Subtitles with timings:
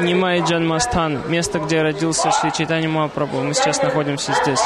[0.00, 3.36] Нимай Джанмастан, место, где родился Шри Чайтанья Махапрабху.
[3.38, 4.60] Мы сейчас находимся здесь.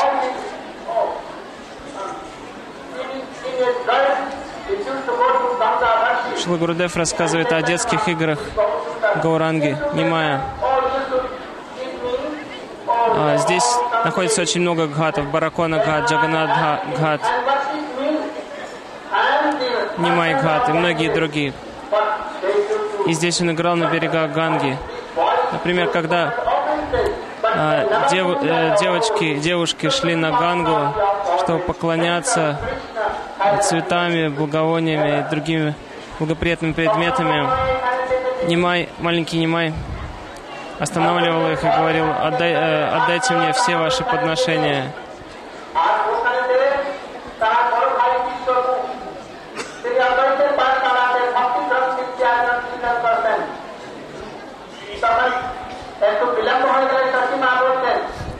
[6.40, 8.38] Шила Гурудев рассказывает о детских играх
[9.22, 10.40] Гауранги, Нимая.
[12.86, 13.64] А, здесь
[14.04, 15.30] находится очень много гхатов.
[15.30, 16.50] Баракона гхат, Джаганат
[16.94, 17.20] гхат,
[19.98, 21.52] Нимай гхат и многие другие.
[23.06, 24.78] И здесь он играл на берегах Ганги.
[25.52, 26.34] Например, когда
[27.42, 30.94] а, дев, э, девочки, девушки шли на Гангу,
[31.40, 32.58] чтобы поклоняться
[33.62, 35.74] цветами, благовониями и другими
[36.18, 37.48] благоприятными предметами,
[38.46, 39.72] Немай, маленький Немай,
[40.78, 44.92] останавливал их и говорил, Отдай, э, отдайте мне все ваши подношения.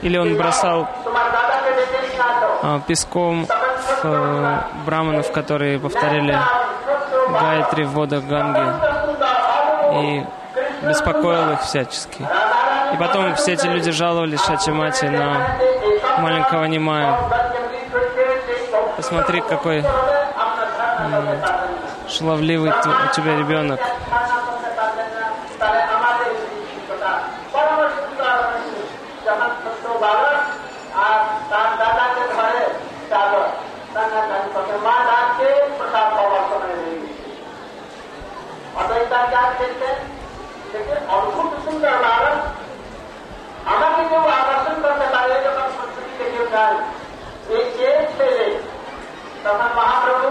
[0.05, 0.87] Или он бросал
[2.61, 3.49] а, песком в
[4.03, 6.37] э, браманов, которые повторяли
[7.27, 8.71] Гайтри в водах Ганги.
[9.95, 10.25] И
[10.85, 12.21] беспокоил их всячески.
[12.93, 15.57] И потом все эти люди жаловались Шачимати на
[16.19, 17.17] маленького Нимая.
[18.97, 19.83] Посмотри, какой
[22.07, 23.79] шаловливый у тебя ребенок.
[39.65, 39.99] देते हैं।
[40.73, 42.37] लेकिन अद्भुत किस्म का उदाहरण
[43.67, 46.73] हमारे जो आकर्षण करने वाले जब हम संस्कृति के देवदार
[47.51, 47.57] ये
[47.89, 48.47] एक खेले
[49.45, 50.29] तथा महाप्रभु,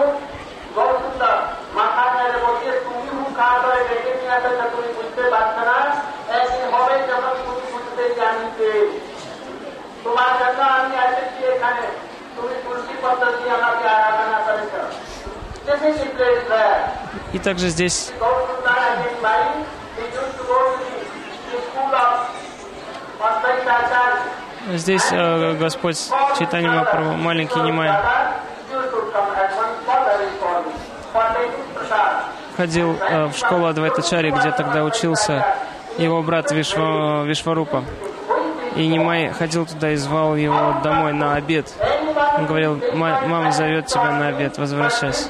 [0.76, 1.34] बहुत सुंदर।
[1.74, 5.48] माता ने बोलिए तुम ही हूँ कहा करे लेकिन यहाँ से जब तुम्हें मुझसे बात
[5.56, 5.76] करा।
[6.36, 8.70] ऐसे हमें जब हम कुछ मुझसे जानते
[10.04, 11.86] तुम्हारा जन्म हमने ऐसे किए खाने
[12.36, 14.82] तुम्हें तुलसी पत्र की हमारी आराधना करेगा।
[17.32, 18.12] И также здесь
[24.72, 25.98] Здесь э, Господь
[26.38, 27.90] Читание Махапрабху, маленький Нимай,
[32.56, 35.44] ходил э, в школу Адвайтачари, где тогда учился
[35.98, 37.84] его брат Вишва, Вишварупа.
[38.76, 41.72] И Нимай ходил туда и звал его домой на обед.
[42.36, 45.28] Он говорил, мама зовет тебя на обед, возвращайся.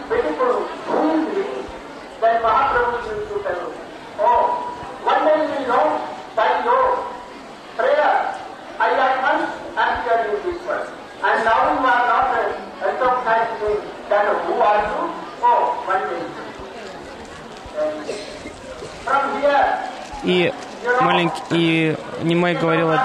[20.24, 20.52] И
[21.00, 22.54] маленький, и Нимай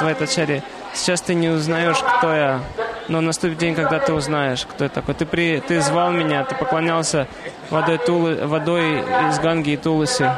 [0.09, 2.59] говорил Адвайтачаре, сейчас ты не узнаешь, кто я,
[3.07, 5.15] но наступит день, когда ты узнаешь, кто я такой.
[5.15, 7.27] Ты, при, ты звал меня, ты поклонялся
[7.69, 8.99] водой, тулы, водой
[9.29, 10.29] из Ганги и Туласи.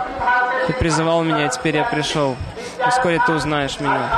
[0.67, 2.35] Ты призывал меня, и теперь я пришел.
[2.85, 4.09] И вскоре ты узнаешь меня.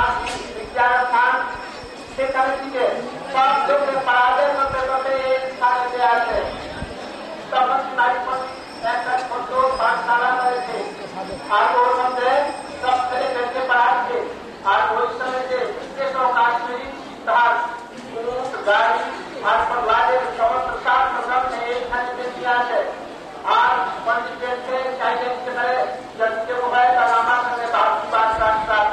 [11.56, 12.03] আর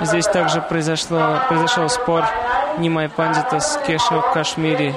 [0.02, 2.26] Здесь также произошло, произошел спор
[2.78, 4.94] Нимай Пандита с Кешо Кашмири,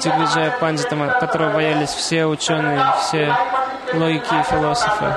[0.00, 3.36] Тиглиджая Пандитом, которого боялись все ученые, все
[3.92, 5.14] логики и философы.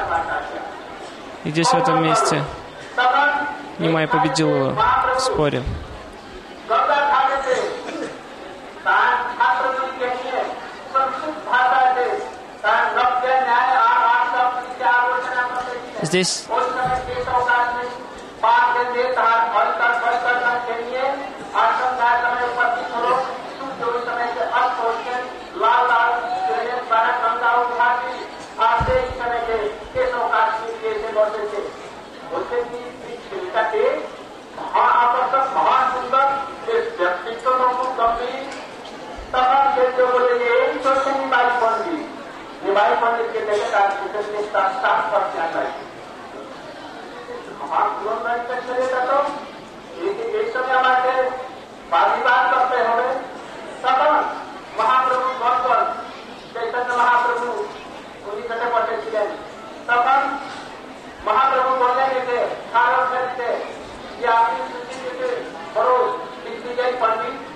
[1.46, 2.44] И здесь, в этом месте,
[3.80, 4.78] Нимай победил его
[5.20, 5.64] в.
[16.02, 16.46] Здесь
[39.34, 42.04] তখন সহ্য করলেন এই চলছেন নিবাই পণ্ডিত
[42.64, 45.84] নিবাই পণ্ডিতকে দেখে তার সুখের তার সাত পার্সেন্ট লাগে
[47.64, 49.18] আমার পুরনো একটা ছেলেটা তো
[50.38, 51.14] এই সময় আমাকে
[51.92, 53.08] বাজিবাদ করতে হবে
[53.84, 54.14] তখন
[54.78, 55.82] মহাপ্রভু গঙ্গল
[56.54, 57.48] চৈতন্য মহাপ্রভু
[58.28, 59.30] উনি কাছে বসেছিলেন
[59.88, 60.20] তখন
[61.26, 62.38] মহাপ্রভু বললেন এতে
[62.74, 63.50] কারণ ক্ষেত্রে
[64.18, 65.04] যে আপনি সুচিত
[65.76, 65.98] করো
[66.44, 67.53] দিগ্বিজয় পণ্ডিত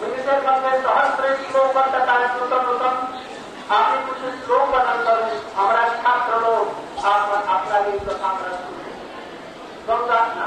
[0.00, 2.94] নিমিষের মধ্যে সহস্রটি কৌকর্তা তার নূতন নূতন
[3.76, 5.30] আপনি কিছু শ্লোক বর্ণন করুন
[5.60, 6.66] আমরা ছাত্র লোক
[7.54, 8.90] আপনার এই কথা আমরা শুনি
[9.86, 10.46] গঙ্গাস না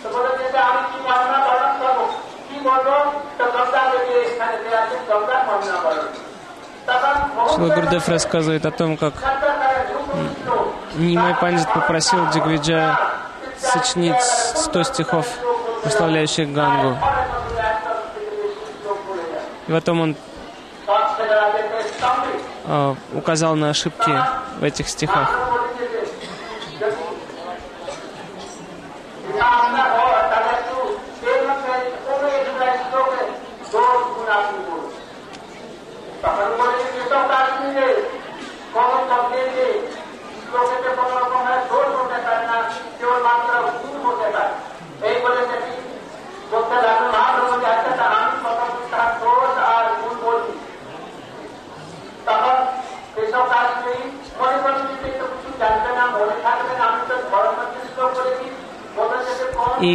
[0.00, 2.04] তো বলেছে যে আমি কি মহিমা বর্ণন করবো
[2.46, 2.96] কি বলবো
[3.36, 6.12] তো গঙ্গা দেবী এখানে দেওয়া আছে গঙ্গার মহিমা বলুন
[7.52, 9.14] Шила Гурдев рассказывает о том, как
[10.96, 12.82] Нимай Пандит попросил Дигвиджа
[13.56, 15.26] сочинить 100 стихов,
[15.82, 16.98] прославляющих Гангу.
[19.68, 20.16] И потом он
[22.66, 24.12] э, указал на ошибки
[24.60, 25.51] в этих стихах.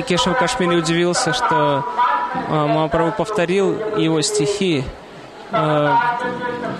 [0.08, 1.86] Кешев Кашмири удивился, что
[2.34, 4.86] э, Махапрабху повторил его стихи
[5.52, 5.90] э,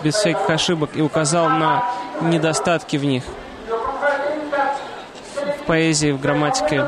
[0.02, 1.84] без всяких ошибок и указал на
[2.22, 3.24] недостатки в них,
[5.62, 6.88] в поэзии, в грамматике.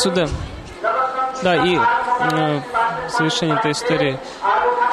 [0.00, 0.30] Отсюда,
[1.42, 2.60] да, и э,
[3.06, 4.18] в завершение этой истории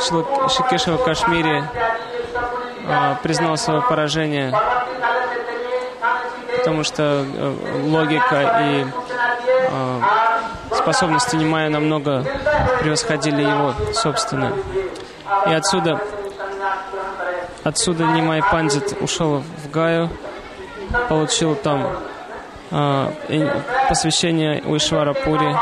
[0.02, 4.54] Шикешева Кашмири э, признал свое поражение,
[6.58, 7.56] потому что э,
[7.86, 8.86] логика и
[9.70, 10.02] э,
[10.76, 12.26] способности Нимая намного
[12.82, 14.52] превосходили его собственные.
[15.50, 16.02] И отсюда,
[17.64, 20.10] отсюда Нимай Пандит ушел в Гаю,
[21.08, 21.96] получил там
[22.70, 25.56] посвящение у Ишвара Пури,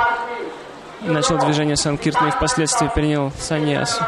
[1.02, 4.04] начал движение Санкиртана и впоследствии принял саньясу.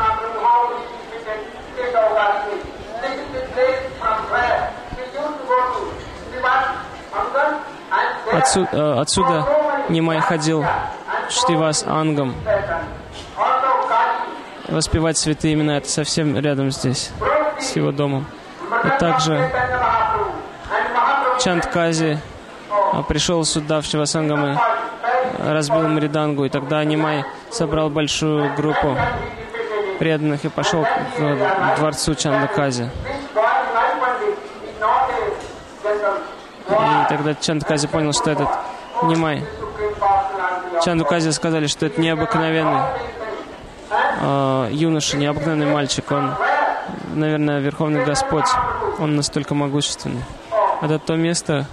[8.32, 9.46] Отсюда, э, отсюда
[9.90, 10.66] Нимай ходил
[11.30, 12.36] Штивас Ангам.
[14.68, 17.12] Воспевать святые имена это совсем рядом здесь,
[17.60, 18.26] с его домом.
[18.84, 19.50] И также
[21.40, 22.37] Чандкази а,
[23.08, 24.58] пришел сюда в Шивасангам
[25.40, 28.98] разбил Мридангу, и тогда Нимай собрал большую группу
[30.00, 32.90] преданных и пошел к дворцу Чандакази.
[36.70, 38.50] И тогда Чандкази понял, что этот
[39.04, 39.44] Нимай.
[40.84, 42.82] Чандукази сказали, что это необыкновенный
[44.22, 46.12] э, юноша, необыкновенный мальчик.
[46.12, 46.34] Он,
[47.14, 48.48] наверное, Верховный Господь.
[49.00, 50.24] Он настолько могущественный.
[50.82, 51.66] Это то место,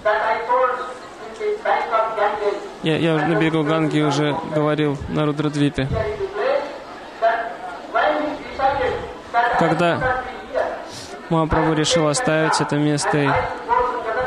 [2.85, 5.87] я, я на берегу Ганги уже говорил на Рудрадвипе.
[9.59, 10.21] Когда
[11.29, 13.29] Махапрабху решил оставить это место и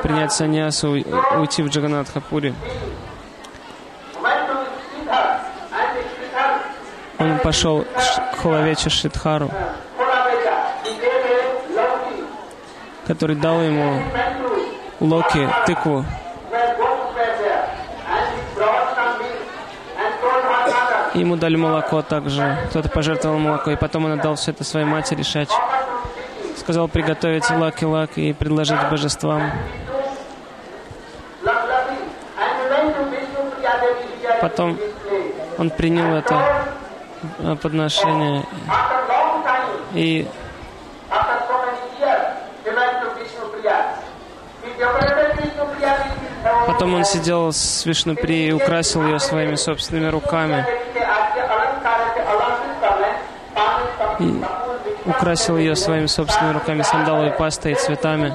[0.02, 1.06] принять саньясу, уй-
[1.38, 2.54] уйти в Джаганатхапури,
[7.18, 7.84] он пошел
[8.32, 9.50] к Хулавечу Шидхару,
[13.06, 14.02] который дал ему
[15.00, 16.04] локи, тыкву,
[21.20, 22.58] ему дали молоко также.
[22.70, 23.70] Кто-то пожертвовал молоко.
[23.70, 25.48] И потом он отдал все это своей матери Шач.
[26.56, 29.52] Сказал приготовить лак-и-лак и предложить божествам.
[34.40, 34.78] Потом
[35.58, 36.66] он принял это
[37.40, 38.44] э, подношение.
[39.94, 40.28] И
[46.66, 50.64] потом он сидел с Вишнуприей и украсил ее своими собственными руками.
[54.20, 58.32] И украсил ее своими собственными руками, сандаловой пастой и цветами.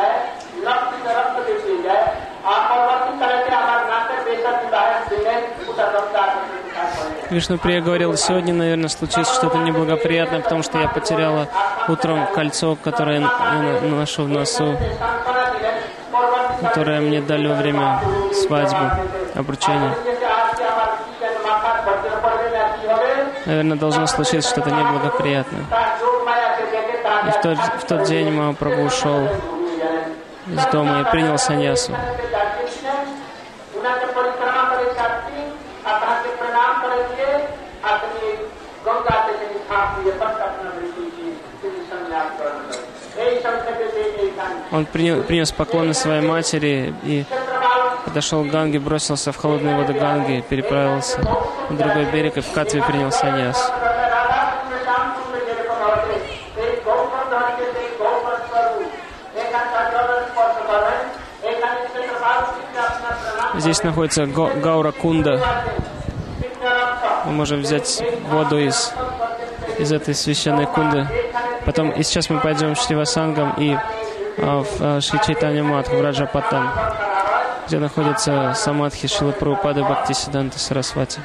[0.00, 0.39] Thank.
[7.30, 11.46] Вишнуприя говорил, сегодня, наверное, случится что-то неблагоприятное, потому что я потеряла
[11.86, 14.76] утром кольцо, которое я ношу в носу,
[16.60, 18.00] которое мне дали во время
[18.32, 18.90] свадьбы,
[19.36, 19.94] обручения.
[23.46, 25.64] Наверное, должно случиться что-то неблагоприятное.
[27.28, 29.28] И в тот, в тот день Махапрабху ушел
[30.46, 31.92] из дома и принял саньясу.
[44.72, 47.24] Он принес поклоны своей матери и
[48.04, 51.18] подошел к Ганге, бросился в холодные воды Ганги, переправился
[51.68, 53.72] на другой берег и в Катве принял саньяс.
[63.56, 65.40] Здесь находится Гаура Кунда.
[67.26, 68.92] Мы можем взять воду из,
[69.78, 71.06] из этой священной кунды.
[71.66, 73.76] Потом, и сейчас мы пойдем в Шривасангам и
[74.38, 76.70] а, в а, Шри Чайтанья Матх, в Раджапатан,
[77.66, 81.20] где находится Самадхи Шила Прабхупада Бхактисиданта Сарасвати.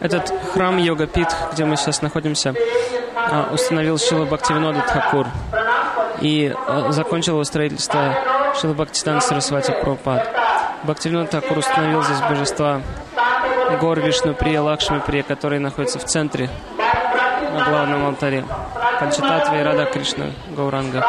[0.00, 2.54] Этот храм Йога Пит, где мы сейчас находимся,
[3.14, 5.26] а, установил Шила Бхактивинода Тхакур
[6.20, 8.14] и а, закончил его строительство
[8.54, 10.28] Шила Бхактистан Сарасвати Прабхупад.
[10.84, 12.80] Бхактивинод Тхакур установил здесь божества
[13.80, 16.48] гор Вишну Прия, Лакшми Прия, которые находятся в центре
[17.52, 18.44] на главном алтаре.
[18.98, 20.26] Панчататви и Рада Кришна
[20.56, 21.04] Гауранга.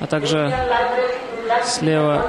[0.00, 0.54] А также
[1.64, 2.26] слева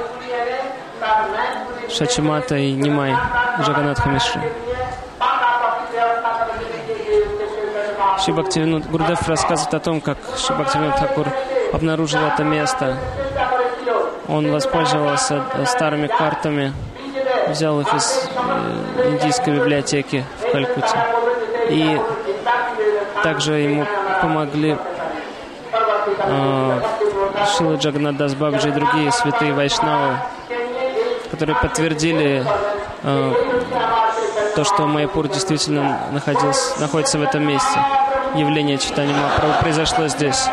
[1.90, 3.14] Шачимата и Нимай
[3.60, 4.42] Джаганатха Мишры.
[8.24, 11.28] Шибактивинут Гурдев рассказывает о том, как Шибактивинут Хакур
[11.72, 12.96] обнаружил это место.
[14.28, 16.72] Он воспользовался старыми картами,
[17.48, 20.98] взял их из э, индийской библиотеки в Калькутте.
[21.70, 22.00] И
[23.22, 23.86] также ему
[24.20, 24.76] помогли
[26.18, 26.80] э,
[27.56, 30.18] Шила Джаганадас Бабджи и другие святые вайшнавы,
[31.30, 32.44] которые подтвердили
[33.02, 33.32] э,
[34.54, 37.80] то, что Майяпур действительно находился, находится в этом месте.
[38.34, 40.48] Явление читания Махапрабху произошло здесь.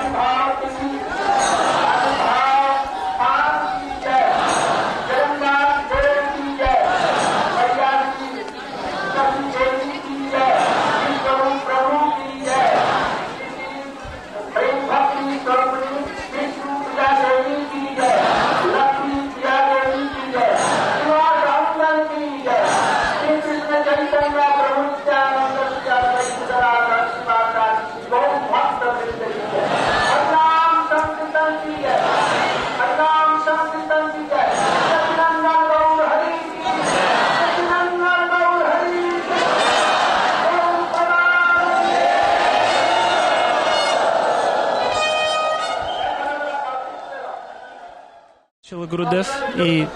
[48.95, 49.89] Гурудев и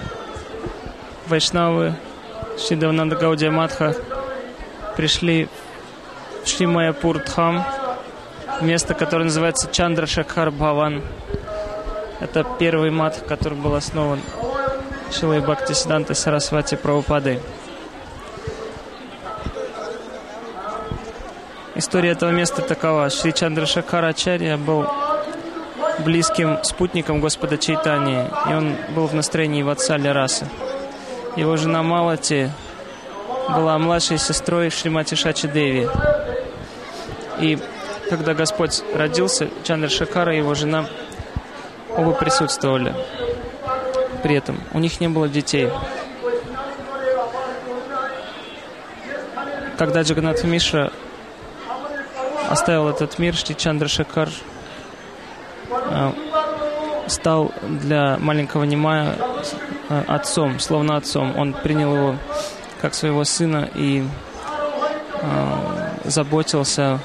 [1.28, 1.94] Вайшнавы
[2.58, 3.96] Шидавнанда Гаудия Матха
[4.98, 5.48] пришли
[6.44, 7.64] в Шри Майяпур Дхам,
[8.60, 11.02] место, которое называется Чандра Шакхар Бхаван.
[12.20, 14.20] Это первый мат, который был основан
[15.14, 17.40] Шилой Бхакти Сиданта Сарасвати Прабхупады.
[21.76, 23.10] История этого места такова.
[23.10, 24.86] Шри Чандра Ачарья был
[26.10, 30.48] близким спутником Господа Чайтани, и он был в настроении Ватсали расы.
[31.36, 32.50] Его жена Малати
[33.50, 35.88] была младшей сестрой Шримати Шачи Деви.
[37.40, 37.60] И
[38.10, 40.88] когда Господь родился, Чандра Шакара и его жена
[41.96, 42.96] оба присутствовали
[44.24, 44.60] при этом.
[44.74, 45.70] У них не было детей.
[49.78, 50.92] Когда Джаганат Миша
[52.50, 54.30] оставил этот мир, Шри Чандра Шакар
[57.10, 59.16] стал для маленького Немая
[59.90, 61.38] э, отцом, словно отцом.
[61.38, 62.16] Он принял его
[62.82, 64.04] как своего сына и
[65.22, 67.00] э, заботился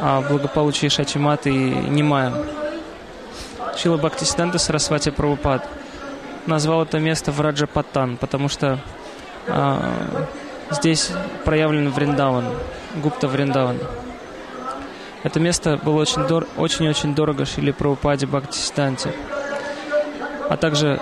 [0.00, 2.32] о благополучии Шачиматы и Немая.
[3.76, 5.66] Шила Бхактисиданта Сарасвати Прабхупад
[6.46, 8.78] назвал это место Враджапатан, потому что
[9.46, 9.78] э,
[10.70, 11.10] здесь
[11.44, 12.44] проявлен Вриндаван,
[13.02, 13.78] Гупта Вриндаван.
[15.22, 19.12] Это место было очень-очень дорого Шили Прабхупаде Бхактисиданте,
[20.48, 21.00] а также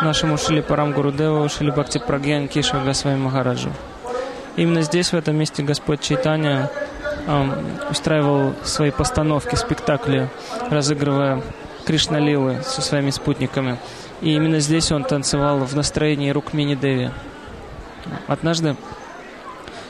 [0.00, 3.70] нашему Шили Парам Гурудеву, Шили Бхакти Прагьян Киша Госвами Махараджу.
[4.56, 6.70] Именно здесь, в этом месте, Господь Чайтаня
[7.90, 10.30] устраивал свои постановки, спектакли,
[10.70, 11.42] разыгрывая
[11.84, 13.78] Кришна Лилы со своими спутниками.
[14.20, 17.10] И именно здесь он танцевал в настроении Рукмини Деви.
[18.26, 18.76] Однажды,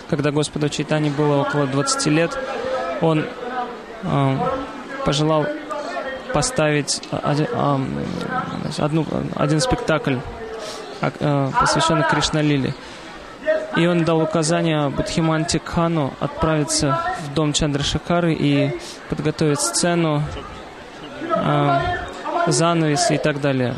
[0.09, 2.39] когда Господу Чайтани было около 20 лет,
[3.05, 3.27] он
[4.03, 4.37] э,
[5.05, 5.47] пожелал
[6.33, 7.79] поставить один, э,
[8.79, 9.07] одну,
[9.37, 10.17] один спектакль,
[11.01, 12.75] э, посвященный Кришна Лиле.
[13.77, 18.79] И он дал указание Будхиманти Хану отправиться в дом Чандрашакары и
[19.11, 20.23] подготовить сцену,
[21.35, 21.79] э,
[22.47, 23.75] занавес и так далее.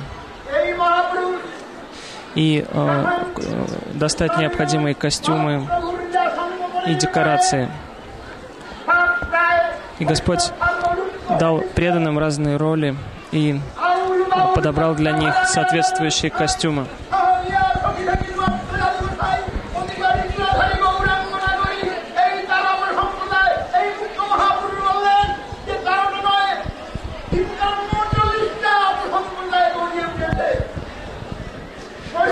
[2.35, 3.05] И э,
[3.95, 5.67] достать необходимые костюмы
[6.87, 7.69] и декорации.
[9.99, 10.53] И Господь
[11.41, 12.97] дал преданным разные роли
[13.33, 13.59] и
[14.55, 16.87] подобрал для них соответствующие костюмы.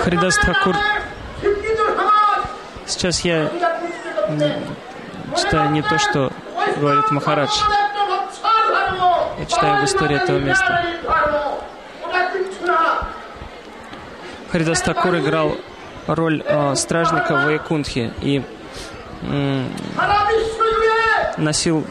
[0.03, 0.75] Харидас Тхакур.
[2.85, 3.49] Сейчас я
[5.35, 6.31] читаю не то, что
[6.77, 7.51] говорит Махарадж.
[9.37, 10.85] Я читаю в истории этого места.
[14.51, 15.57] Харидас Такур играл
[16.07, 18.41] роль э, стражника в Вайкунтхе и
[19.23, 19.67] э,
[21.37, 21.85] носил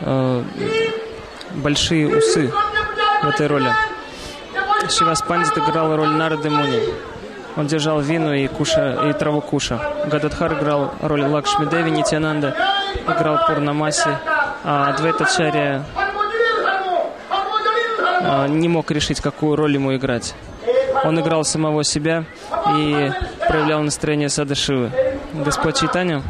[0.00, 0.44] э,
[1.54, 2.52] большие усы
[3.22, 3.72] в этой роли.
[4.88, 6.80] Шивас Пандит играл роль Нарды Муни.
[7.56, 9.80] Он держал вину и, куша, и траву куша.
[10.06, 12.56] Гададхар играл роль Лакшми Деви, Нитянанда
[13.06, 14.10] играл Пурнамаси,
[14.64, 15.84] а Адвайтачарья
[18.20, 20.34] а, не мог решить, какую роль ему играть.
[21.04, 22.24] Он играл самого себя
[22.76, 23.10] и
[23.48, 24.90] проявлял настроение Садашивы.
[25.32, 26.22] Господь Чайтаня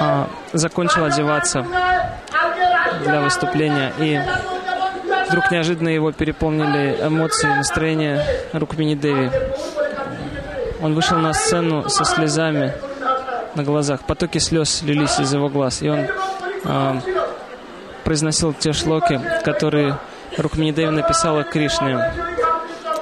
[0.00, 1.66] а, закончил одеваться
[3.04, 4.20] для выступления и
[5.32, 9.30] Вдруг неожиданно его переполнили эмоции, настроение Рукмини Деви.
[10.82, 12.74] Он вышел на сцену со слезами
[13.54, 14.00] на глазах.
[14.02, 15.82] Потоки слез лились из его глаз.
[15.82, 16.06] И он
[16.64, 17.00] э,
[18.04, 19.98] произносил те шлоки, которые
[20.36, 22.12] Рукмини Деви написала Кришне.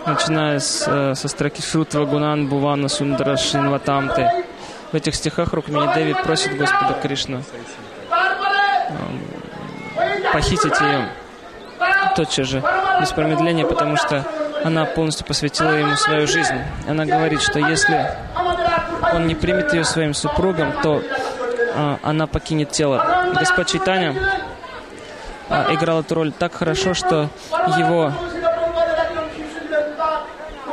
[0.06, 4.44] Начиная с, э, со строки Шутва Гунан Бувана Сундара Шинватамте.
[4.92, 7.42] В этих стихах Рукмини просит Господа Кришну
[8.10, 8.94] э,
[10.32, 11.08] похитить ее
[12.16, 12.62] тотчас же,
[13.00, 14.24] без промедления, потому что
[14.64, 16.56] она полностью посвятила ему свою жизнь.
[16.88, 18.10] Она говорит, что если
[19.12, 21.02] он не примет ее своим супругом, то
[21.74, 23.32] а, она покинет тело.
[23.38, 24.14] Господь Чайтаня
[25.48, 27.28] а, играл эту роль так хорошо, что
[27.78, 28.12] его...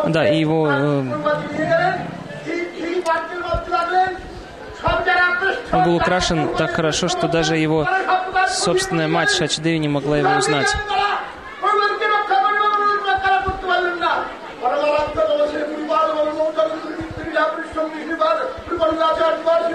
[0.08, 0.70] Да, и его...
[0.70, 1.04] Э,
[5.72, 7.88] он был украшен так хорошо, что даже его
[8.50, 10.74] собственная мать Шачдеви не могла его узнать.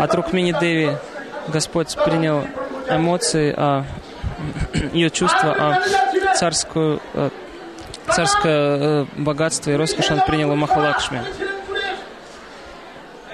[0.02, 0.98] От Рукмини Деви
[1.46, 2.44] Господь принял
[2.90, 3.84] эмоции, а,
[4.92, 7.30] ее чувства, а царскую, а,
[8.10, 11.22] царское а, богатство и роскошь он принял у Махалакшми.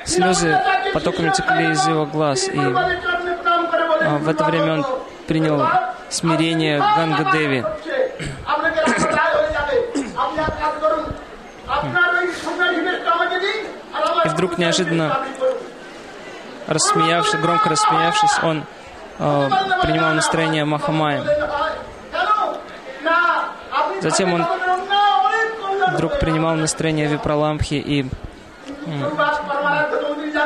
[0.04, 0.60] Слезы
[0.92, 4.86] потоками текли из его глаз, и а, в это время он
[5.26, 5.66] принял
[6.10, 7.64] смирение Ганга Деви.
[14.26, 15.24] И вдруг неожиданно
[16.68, 18.64] рассмеявшись, громко рассмеявшись, он
[19.18, 19.50] э,
[19.82, 21.24] принимал настроение Махамая.
[24.00, 24.46] Затем он
[25.94, 28.06] вдруг принимал настроение Випралампхи и,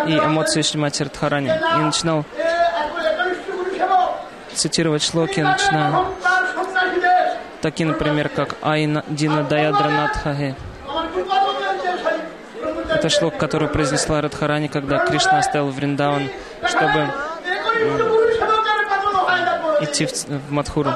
[0.07, 1.51] и эмоции Шримати Радхарани.
[1.77, 2.25] И начинал
[4.55, 6.07] цитировать шлоки, начиная
[7.61, 10.57] такие, например, как Айна Дина Даядра Надхахе.
[12.95, 16.29] Это шлок, который произнесла Радхарани, когда Кришна оставил Вриндаван,
[16.67, 17.09] чтобы
[19.81, 20.91] идти в, в Мадхуру.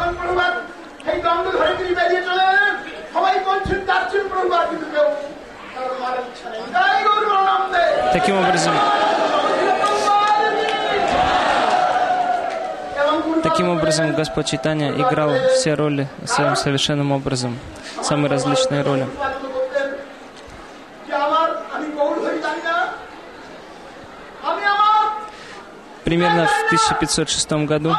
[8.12, 8.72] Таким образом,
[13.42, 17.59] Таким образом, Господь Читания играл все роли своим совершенным образом,
[18.02, 19.06] самые различные роли.
[26.07, 27.92] примерно в 1506 году.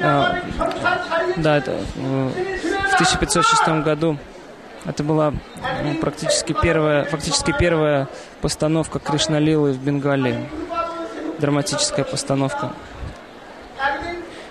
[0.00, 0.36] А,
[1.36, 2.28] да, это э,
[2.90, 4.16] в 1506 году
[4.84, 5.32] это была
[5.82, 8.06] ну, практически первая, фактически первая
[8.40, 10.48] постановка Кришналилы в Бенгалии.
[11.40, 12.72] Драматическая постановка,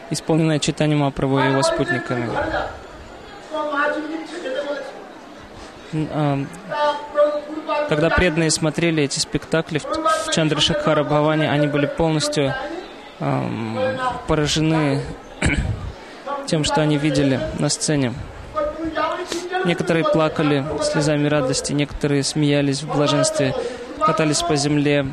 [0.09, 2.29] исполненная читанием Мапрабу и его спутниками
[7.89, 12.53] когда преданные смотрели эти спектакли в Чандрашакхара Бхаване, они были полностью
[14.27, 15.01] поражены
[16.47, 18.13] тем, что они видели на сцене.
[19.65, 23.53] Некоторые плакали слезами радости, некоторые смеялись в блаженстве,
[23.99, 25.05] катались по земле,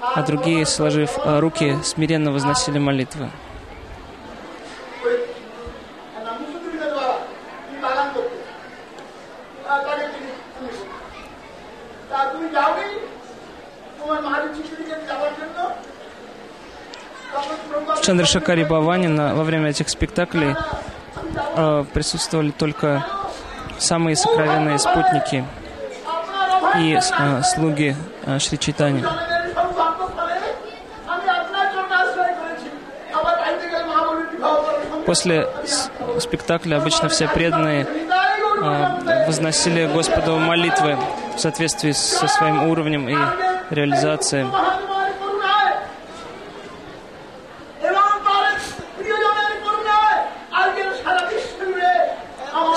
[0.00, 3.30] а другие, сложив а, руки, смиренно возносили молитвы.
[18.06, 20.54] Чандришакари Баванина во время этих спектаклей
[21.56, 23.04] э, присутствовали только
[23.78, 25.44] самые сокровенные спутники
[26.78, 29.04] и э, слуги э, Шри Читани.
[35.04, 35.48] После
[36.20, 40.96] спектакля обычно все преданные э, возносили Господу молитвы
[41.34, 43.16] в соответствии со своим уровнем и
[43.74, 44.46] реализацией.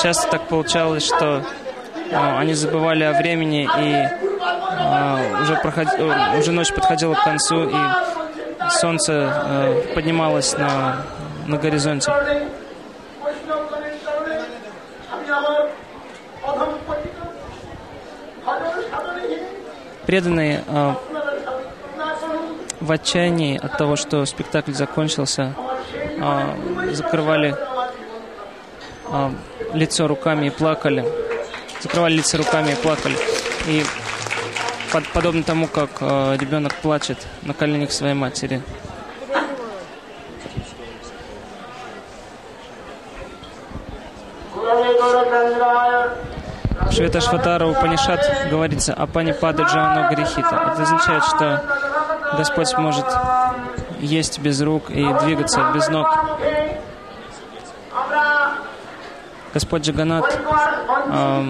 [0.02, 1.44] часто так получалось, что
[2.12, 5.88] э, они забывали о времени, и э, уже, проход...
[5.98, 7.76] Э, уже ночь подходила к концу, и
[8.70, 11.04] солнце э, поднималось на,
[11.48, 12.12] на горизонте.
[20.06, 20.94] Преданные э,
[22.80, 25.54] в отчаянии от того, что спектакль закончился,
[25.94, 27.56] э, закрывали
[29.12, 29.30] э,
[29.74, 31.06] лицо руками и плакали.
[31.82, 33.16] Закрывали лица руками и плакали.
[33.68, 33.84] И
[34.92, 38.62] под- подобно тому, как а, ребенок плачет на коленях своей матери.
[46.82, 50.72] В Шветашватара Упанишат говорится о панипада Джавано Грехита.
[50.74, 51.64] Это означает, что
[52.38, 53.06] Господь может
[54.00, 56.08] есть без рук и двигаться без ног.
[59.60, 60.40] Господь Джаганат,
[61.08, 61.44] э,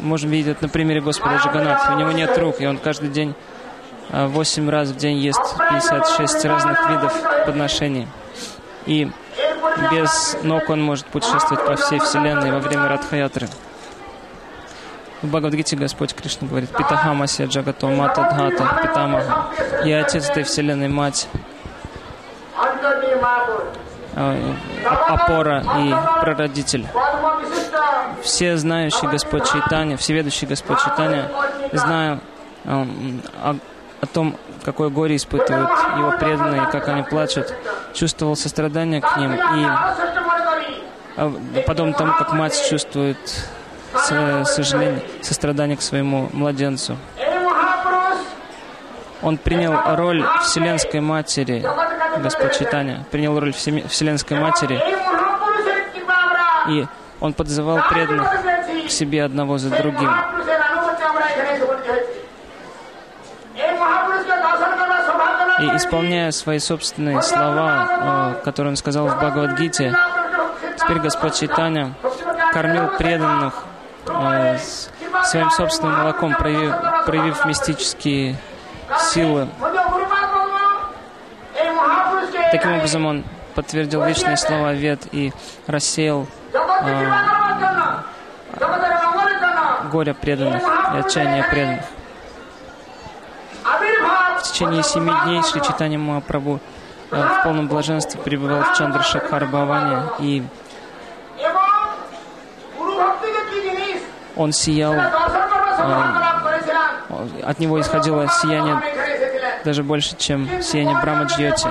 [0.00, 1.90] можем видеть это на примере Господа Джаганат.
[1.92, 3.36] У него нет рук, и он каждый день,
[4.10, 7.14] а, э, 8 раз в день ест 56 разных видов
[7.46, 8.08] подношений.
[8.86, 9.08] И
[9.92, 13.48] без ног он может путешествовать по всей Вселенной во время Радхаятры.
[15.22, 19.50] В Бхагавадгите Господь Кришна говорит «Питахамася джагато мата дхата питамаха»
[19.84, 21.28] «Я отец этой вселенной, мать,
[24.16, 24.34] а,
[24.84, 26.88] а, опора и прародитель»
[28.22, 31.30] все знающий Господь Чайтанья, всеведущий Господь читания
[31.72, 32.20] зная
[32.64, 32.86] о,
[34.00, 37.54] о том, какое горе испытывают его преданные, как они плачут,
[37.94, 39.66] чувствовал сострадание к ним и
[41.16, 41.32] а,
[41.66, 43.18] потом тому, как мать чувствует
[44.44, 46.96] сожаление, сострадание к своему младенцу.
[49.22, 51.64] Он принял роль Вселенской Матери,
[52.22, 54.80] Господь Читания, принял роль Вселенской Матери
[56.68, 56.86] и
[57.20, 58.30] он подзывал преданных
[58.86, 60.10] к себе одного за другим.
[65.60, 69.94] И исполняя свои собственные слова, э, которые он сказал в Бхагавадгите,
[70.78, 71.92] теперь Господь Читания
[72.52, 73.64] кормил преданных
[74.08, 74.56] э,
[75.24, 78.36] своим собственным молоком, проявив, проявив мистические
[78.98, 79.48] силы.
[82.50, 85.32] Таким образом, он подтвердил вечные слова Вет и
[85.66, 86.26] рассеял
[86.82, 88.02] а,
[88.54, 91.84] э, горя преданных и отчаяния преданных.
[94.38, 96.60] В течение семи дней Шри Читани Махапрабху
[97.10, 100.42] э, в полном блаженстве пребывал в Чандрашакхар Бхаване и
[104.36, 105.02] он сиял, э,
[107.42, 108.80] от него исходило сияние
[109.64, 111.68] даже больше, чем сияние Брама Джьоти.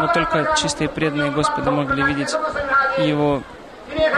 [0.00, 2.34] Но только чистые преданные Господа могли видеть
[2.98, 3.42] Его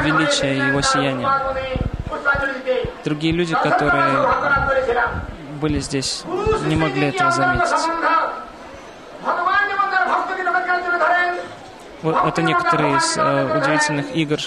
[0.03, 1.29] величие и Его сияние.
[3.05, 4.29] Другие люди, которые
[5.61, 6.25] были здесь,
[6.67, 7.89] не могли этого заметить.
[12.03, 14.39] Вот это некоторые из э, удивительных игр,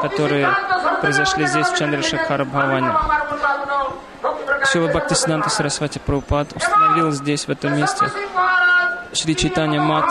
[0.00, 0.48] которые
[1.02, 2.94] произошли здесь, в Чандрашакхара Бхаване.
[4.72, 8.10] Шила Бхактисиданта Сарасвати Прабхупад установил здесь, в этом месте,
[9.12, 10.10] Шри Чайтанья Мат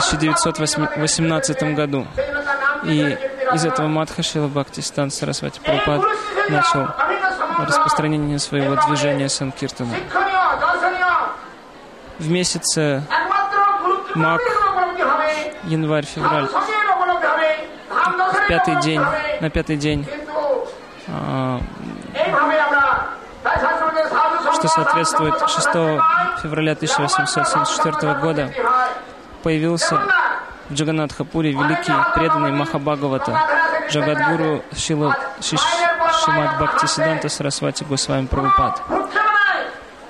[0.00, 2.06] 1918 году.
[2.84, 3.16] И
[3.54, 6.02] из этого Мадха Шила Бхактистан Сарасвати Прабхупад
[6.48, 6.88] начал
[7.58, 9.94] распространение своего движения Санкиртана.
[12.18, 13.02] В месяце
[14.14, 14.40] Мак,
[15.64, 19.00] январь-февраль, в пятый день,
[19.40, 20.06] на пятый день,
[21.08, 21.60] а,
[24.54, 25.68] что соответствует 6
[26.42, 28.52] февраля 1874 года,
[29.44, 30.00] появился
[30.70, 33.38] в Джаганатхапуре великий преданный Махабхагавата,
[33.90, 35.60] Джагадгуру Шила, Шиш,
[36.24, 38.82] Шимат Бхакти Сиданта Сарасвати Госвами Прабхупад.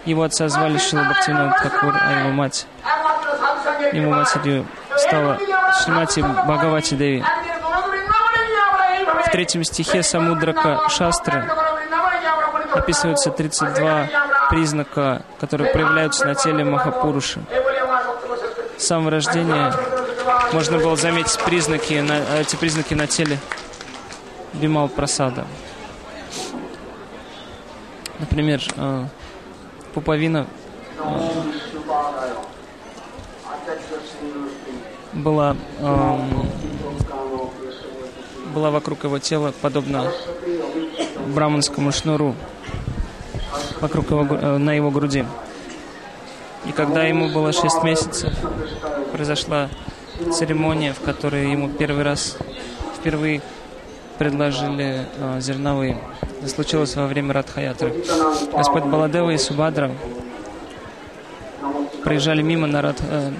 [0.04, 2.66] Его отца звали Шила Бхактивинод Такур, а его мать,
[3.92, 4.66] его матерью
[4.96, 5.38] стала
[5.82, 7.24] Шримати Бхагавати Деви.
[9.26, 11.50] В третьем стихе Самудрака Шастры
[12.72, 14.06] описываются 32
[14.48, 17.40] признака, которые проявляются на теле Махапуруши.
[18.76, 19.72] С самого рождения
[20.52, 23.38] можно было заметить признаки, на, эти признаки на теле
[24.54, 25.46] Бимал Прасада.
[28.18, 29.06] Например, э,
[29.94, 30.46] пуповина
[30.98, 31.30] э,
[35.12, 36.18] была, э,
[38.54, 40.10] была вокруг его тела, подобно
[41.28, 42.34] браманскому шнуру
[43.80, 45.24] вокруг его, э, на его груди.
[46.66, 48.32] И когда ему было шесть месяцев,
[49.12, 49.68] произошла
[50.32, 52.36] церемония, в которой ему первый раз,
[52.96, 53.42] впервые
[54.18, 55.98] предложили э, зерновые.
[56.40, 57.94] Это случилось во время Радхаятры.
[58.52, 59.90] Господь Баладева и Субадра
[62.02, 63.30] проезжали мимо на, Рад, э,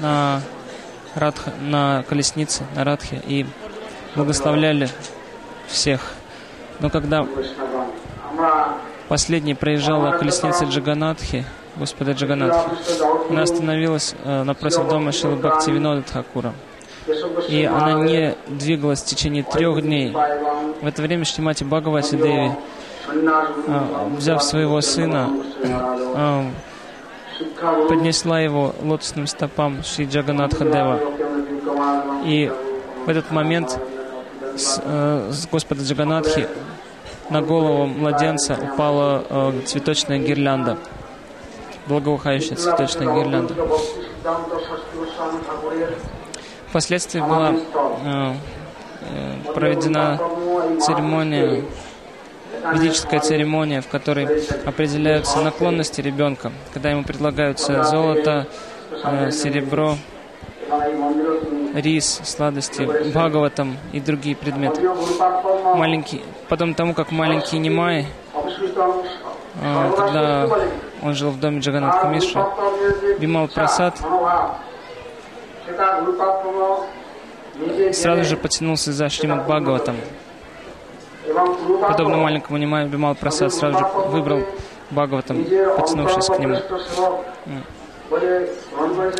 [0.00, 0.40] на,
[1.14, 3.46] Радха, на колеснице, на Радхе, и
[4.16, 4.88] благословляли
[5.66, 6.14] всех.
[6.80, 7.26] Но когда
[9.08, 11.44] последний проезжала колесница Джаганатхи,
[11.76, 12.70] Господа Джаганатхи,
[13.30, 16.52] она остановилась э, напротив дома Шилы Бхакти Винода Тхакура.
[17.48, 20.12] И она не двигалась в течение трех дней.
[20.12, 22.52] В это время Шримати Бхагавати Деви,
[23.08, 25.30] э, взяв своего сына,
[26.14, 26.50] э,
[27.88, 31.00] поднесла его лотосным стопам Шри Джаганатха Дева.
[32.24, 32.52] И
[33.06, 33.78] в этот момент
[34.56, 36.46] с, э, с Господа Джаганатхи
[37.30, 40.76] на голову младенца упала э, цветочная гирлянда,
[41.86, 43.54] благоухающая цветочная гирлянда.
[46.68, 48.34] Впоследствии была э,
[49.02, 50.18] э, проведена
[50.80, 51.64] церемония,
[52.72, 54.26] ведическая церемония, в которой
[54.64, 58.46] определяются наклонности ребенка, когда ему предлагаются золото,
[59.04, 59.96] э, серебро,
[61.74, 64.80] рис, сладости, бхагаватам и другие предметы.
[65.74, 68.21] Маленький, потом тому, как маленький Нимай, а,
[69.96, 70.48] когда
[71.02, 72.38] он жил в доме Джаганатха Миши,
[73.18, 73.98] Бимал Прасад
[77.92, 79.96] сразу же потянулся за Шримад Бхагаватом.
[81.86, 84.42] Подобно маленькому Нимаю, Бимал Прасад сразу же выбрал
[84.90, 85.44] Бхагаватам,
[85.76, 86.56] потянувшись к нему.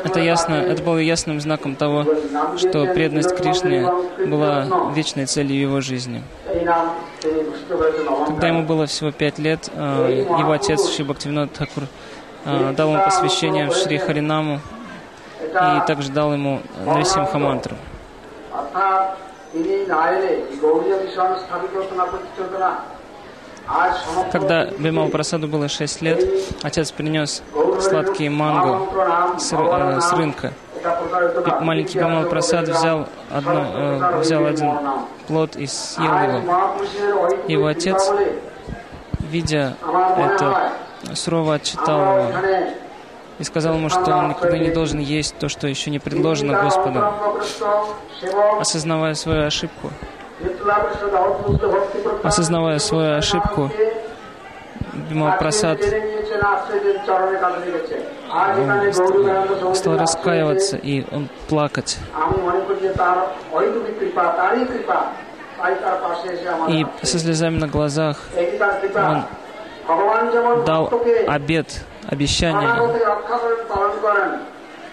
[0.05, 2.05] Это ясно, это было ясным знаком того,
[2.57, 3.88] что преданность Кришне
[4.26, 6.22] была вечной целью его жизни.
[8.26, 11.85] Когда ему было всего пять лет, э, его отец Шри Бхактивинод Тхакур
[12.44, 14.61] э, дал ему посвящение в Шри Харинаму
[15.40, 17.76] и также дал ему Нарисимха мантру.
[24.31, 26.25] Когда Бимал Прасаду было 6 лет,
[26.63, 27.43] отец принес
[27.81, 30.53] сладкие манго с, э, с рынка.
[31.47, 34.73] И маленький Бимал Прасад взял, одно, э, взял один
[35.27, 36.77] плод и съел его.
[37.49, 38.11] Его отец,
[39.21, 39.77] видя
[40.17, 40.73] это,
[41.15, 42.33] сурово отчитал его
[43.39, 47.05] и сказал ему, что он никогда не должен есть то, что еще не предложено Господу.
[48.61, 49.91] Осознавая свою ошибку,
[52.22, 53.70] Осознавая свою ошибку,
[55.09, 55.81] Бимал Прасад
[59.74, 61.98] стал раскаиваться, и он плакать.
[66.68, 68.18] И со слезами на глазах
[69.05, 70.92] он дал
[71.28, 72.68] обед, обещание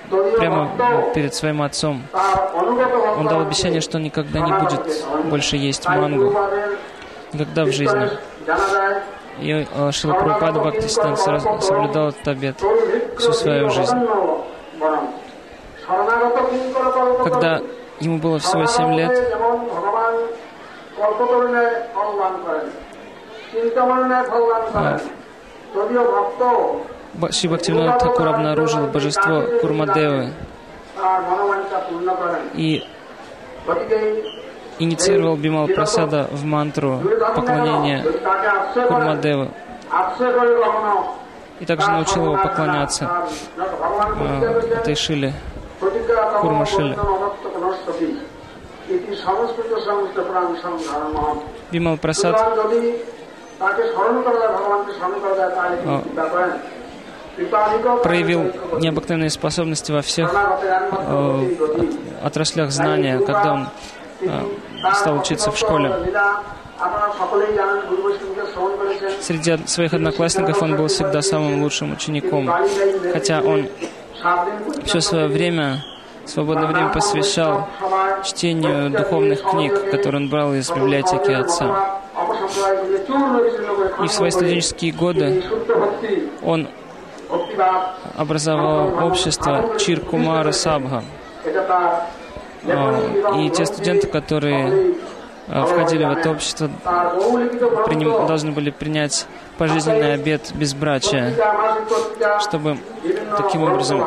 [0.10, 0.70] прямо
[1.14, 2.04] перед своим отцом.
[3.18, 6.34] Он дал обещание, что никогда не будет больше есть мангу.
[7.34, 8.10] Никогда в жизни.
[9.40, 12.62] И э, Шила Прабхупада Бхактисидан соблюдал этот обет
[13.18, 13.96] всю свою жизнь.
[17.24, 17.62] Когда
[18.00, 19.34] ему было всего семь лет,
[24.74, 25.00] а,
[27.32, 30.32] Шри Бхактивинод Такур обнаружил божество Курмадевы.
[32.56, 32.84] И
[34.80, 37.02] инициировал Бимал Прасада в мантру
[37.36, 38.04] поклонения
[38.74, 39.50] Курмадевы
[41.60, 45.34] и также научил его поклоняться э, этой Шиле,
[46.40, 46.98] Курма Шиле.
[51.72, 52.38] Бимал Прасад
[58.04, 61.56] проявил необыкновенные способности во всех э,
[62.24, 63.68] отраслях знания, когда он
[64.22, 65.94] э, стал учиться в школе.
[69.22, 72.50] Среди своих одноклассников он был всегда самым лучшим учеником,
[73.12, 73.68] хотя он
[74.86, 75.84] все свое время,
[76.26, 77.68] свободное время посвящал
[78.24, 82.02] чтению духовных книг, которые он брал из библиотеки отца.
[84.04, 85.44] И в свои студенческие годы
[86.42, 86.70] он
[88.16, 91.04] образовал общество Чиркумара Сабха.
[93.38, 94.96] И те студенты, которые
[95.48, 96.70] а, входили в это общество,
[97.86, 99.26] приним, должны были принять
[99.58, 101.34] пожизненный обет безбрачия,
[102.40, 102.78] чтобы
[103.38, 104.04] таким образом,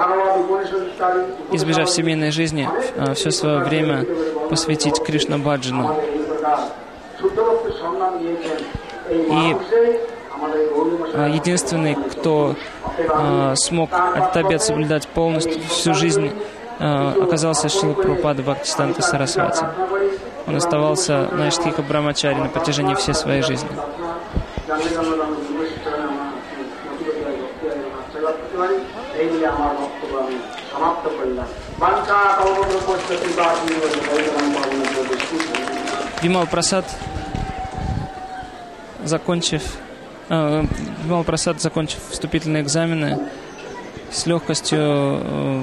[1.51, 4.05] избежав семейной жизни, а, все свое время
[4.51, 5.97] посвятить Кришна Баджану.
[9.11, 9.59] И а,
[11.29, 12.57] единственный, кто
[13.55, 16.31] смог этот обет соблюдать полностью всю жизнь,
[16.79, 19.65] оказался Шила Прабхупада Бхактистанта Сарасвати.
[20.47, 23.69] Он оставался на Иштхика Брамачари на протяжении всей своей жизни.
[36.23, 36.85] Бимал Прасад,
[39.05, 39.92] закончив э,
[40.33, 43.29] Бимал Прасад, закончив вступительные экзамены,
[44.11, 45.63] с легкостью э,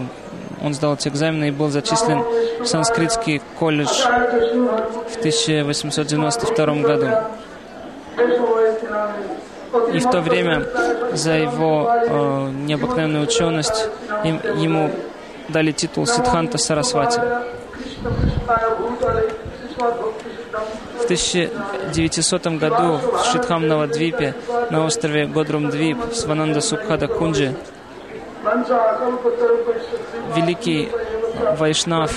[0.62, 2.24] он сдал эти экзамены и был зачислен
[2.60, 7.08] в санскритский колледж в 1892 году.
[9.92, 10.64] И в то время
[11.14, 13.88] за его э, необыкновенную ученость
[14.24, 14.92] им, ему
[15.48, 17.20] дали титул Сидханта Сарасвати.
[21.10, 24.36] В 1900 году в Шридхам Навадвипе
[24.70, 27.56] на острове Годрум-Двип Свананда Сукхада Кунджи
[30.36, 30.92] великий
[31.58, 32.12] Вайшнав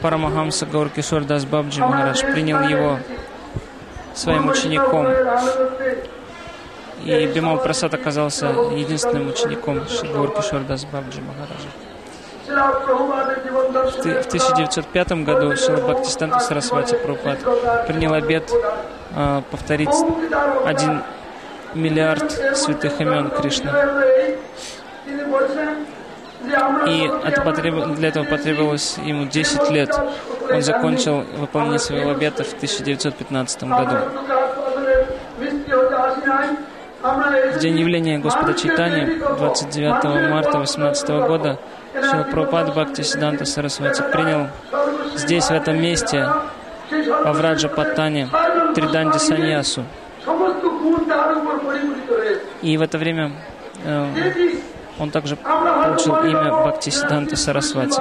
[0.00, 2.98] Парамахамса Гауркишор Дас Бабаджи Махарадж принял его
[4.14, 5.08] своим учеником.
[7.04, 10.08] И Бимал Прасад оказался единственным учеником Шри
[10.66, 11.91] Дас Бабаджи Махараджа.
[12.46, 17.38] В 1905 году Шила Бхактистанта Сарасвати Прабхупад
[17.86, 18.50] принял обет
[19.14, 19.94] э, повторить
[20.64, 21.02] один
[21.74, 23.70] миллиард святых имен Кришны.
[26.86, 27.94] И это потреб...
[27.94, 29.96] для этого потребовалось ему 10 лет.
[30.50, 33.96] Он закончил выполнение своего обета в 1915 году.
[37.02, 41.58] В день явления Господа Чайтани, 29 марта 18 года,
[41.94, 44.46] Шила Прабхупад Бхакти Сиданта Сарасвати принял
[45.16, 46.28] здесь, в этом месте,
[47.24, 48.28] во Враджа Паттане,
[48.76, 49.84] Триданди Саньясу.
[52.62, 53.32] И в это время
[53.84, 54.06] э,
[55.00, 58.00] он также получил имя Бхактисиданта Сарасвати,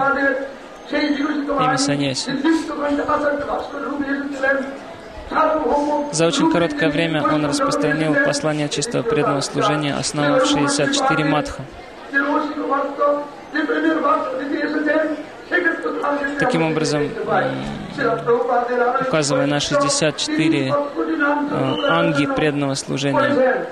[0.91, 2.33] имя Саньяси.
[6.11, 11.63] За очень короткое время он распространил послание чистого преданного служения, основав 64 матха.
[16.39, 17.09] Таким образом,
[19.01, 20.73] указывая на 64 э,
[21.87, 23.67] анги преданного служения,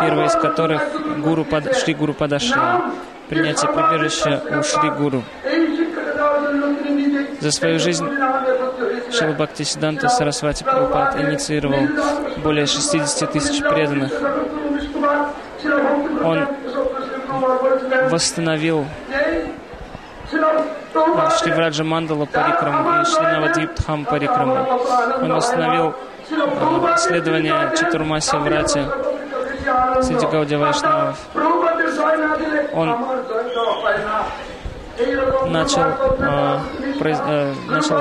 [0.00, 0.82] первый из которых
[1.18, 2.60] гуру под, Шри Гуру Падашри,
[3.28, 5.22] принятие прибежища у Шри Гуру.
[7.40, 8.06] За свою жизнь
[9.12, 11.88] Шила Бхакти Сиданта Сарасвати Прабхупад инициировал
[12.42, 14.12] более 60 тысяч преданных.
[16.24, 16.46] Он
[18.10, 18.86] восстановил
[21.38, 24.80] Шри Враджа Мандала Парикраму и Шри Навадвиптхам Парикраму.
[25.22, 25.94] Он восстановил
[26.30, 28.80] э, следование Чатурмаси Врати
[30.02, 31.18] среди Гаудия Вайшнавов.
[32.74, 32.96] Он
[35.46, 35.82] начал,
[36.18, 36.58] э,
[36.99, 37.97] произ, э, начал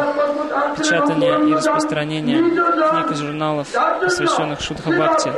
[0.76, 3.68] печатание и распространение книг и журналов,
[4.00, 5.32] посвященных Шудхабхакти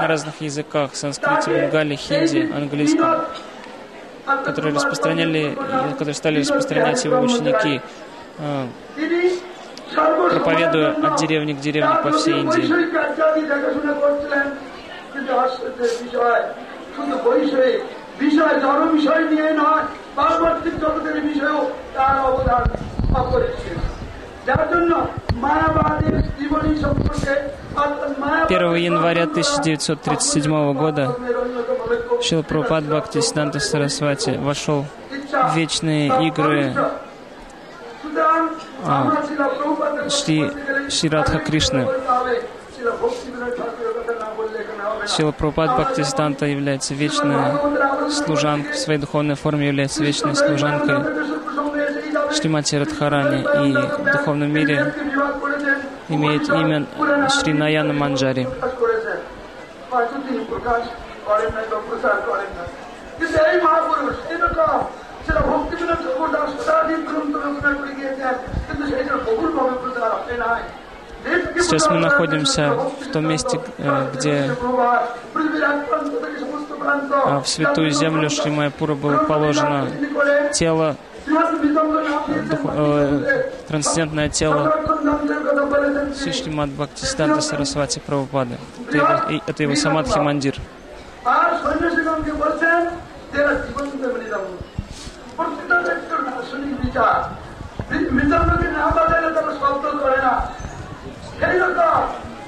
[0.00, 3.26] на разных языках, санскрите, бенгали, хинди, английском,
[4.44, 5.56] которые распространяли,
[5.90, 7.80] которые стали распространять его ученики,
[8.38, 8.66] э,
[10.30, 12.62] проповедуя от деревни к деревне по всей Индии.
[15.12, 16.42] কিন্তু আশ্চর্যের বিষয়
[16.94, 17.78] শুধু বৈষয়িক
[18.22, 19.84] বিষয় জড় বিষয় নিয়ে নয়
[20.16, 21.60] পার্বত্বিক জগতের বিষয়েও
[21.96, 22.62] তার অবদান
[23.20, 23.78] অপরিচ্ছেদ
[24.48, 24.92] যার জন্য
[25.44, 27.32] মায়াবাদের জীবনী সম্পর্কে
[27.82, 34.80] অর্থাৎ মায়াবাদের 1 января 1937 года ধর্মের অন্যতম লক্ষ্য Шила Прабхупад Бхакти Сиданта Сарасвати вошел
[35.16, 36.62] ইচ্ছা в вечные игры
[38.02, 38.42] সুতরাং
[38.86, 41.82] আ, আমরা ছিল প্রভুপাদের কথা Шри, বলতে গেলে Шри Радха Кришны.
[41.90, 42.34] বলতে হবে,
[42.74, 47.40] ছিল ভক্তিবিনোদ ঠাকুরের কথা না বললে এখানে হবে না। Шила Прабхупад Бхакти Сиданта является вечной
[48.18, 50.98] служанкой, в своей духовной форме является вечной служанкой
[52.37, 54.93] Шримати Радхарани и в духовном мире
[56.09, 56.85] имеет имя
[57.29, 58.47] Шри Наяна Манджари.
[71.59, 74.55] Сейчас мы находимся в том месте, э, где
[77.25, 79.89] э, в святую землю Шримайпура было положено
[80.53, 80.95] тело
[82.44, 84.60] дух- э, трансцендентное тело
[86.14, 88.54] Шри Шримад Бхакти Сиданта Сарасвати Прабхупады.
[88.82, 90.56] Это его, и- это его Самадхи Мандир.
[91.34, 92.80] আর সন্ন্যাসীগণকে বলছেন
[93.32, 94.48] যে এরা জীবন্ত মৃদঙ্গ
[95.36, 97.14] প্রত্যেকটা ব্যক্তির দার্শনিক বিচার
[97.90, 100.34] মৃ- মৃদঙ্গকে না বাজালে তারা শব্দ করে না
[101.38, 101.98] সেই রকম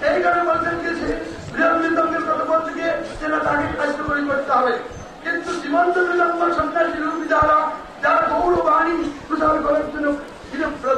[0.09, 1.11] এই কারণে বলছেন যে সে
[1.53, 4.75] বৃহৎ মৃদঙ্গের কথা বলতে গিয়ে যেটা তাকে কার্যকরী করতে হবে
[5.25, 7.59] কিন্তু জীবন্ত মৃদঙ্গ সন্ন্যাসী রূপী যারা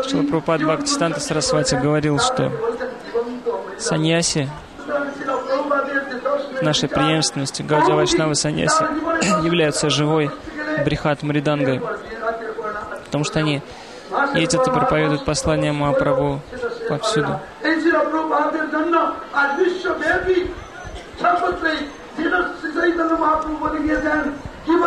[0.07, 2.51] Шилапрупад Бхактистанта Сарасвати говорил, что
[3.77, 4.49] саньяси
[6.61, 8.83] нашей преемственности Гаудия Вайшнавы Саньяси
[9.43, 10.31] являются живой
[10.85, 11.81] Брихат Мридангой,
[13.05, 13.61] потому что они
[14.35, 16.41] ездят и проповедуют послание Махапрабху
[16.87, 17.39] повсюду.
[24.63, 24.77] He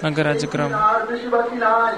[0.03, 0.71] Нагараджи Грам».
[0.89, 1.93] আর বেশি বাকি নাই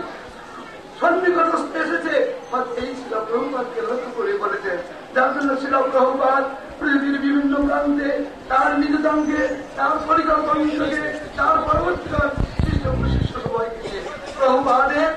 [1.00, 2.16] সন্নিকটস্থ এসেছে
[2.56, 4.72] আর এই ছিল প্রভুপাদকে লক্ষ্য করে বলেছে
[5.16, 6.44] যার জন্য ছিল প্রভুপাদ
[6.80, 8.10] পৃথিবীর বিভিন্ন প্রান্তে
[8.52, 9.42] তার নিজদাঙ্গে
[9.78, 11.02] তার পরিকল্পনাকে
[11.38, 12.28] তার পরবর্তীকাল
[12.64, 14.02] শিষ্য প্রশিষ্য সবাইকে নিয়ে
[14.38, 15.10] প্রভুপাদের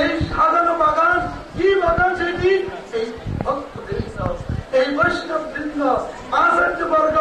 [0.00, 1.18] এই সাজানো বাগান
[1.56, 2.50] কি বাগান সেটি
[2.98, 3.06] এই
[3.44, 4.18] ভক্ত বৃন্দ
[4.79, 5.81] এই বৈষ্ণব বৃন্দ
[6.41, 7.17] আচার্য বর্গ,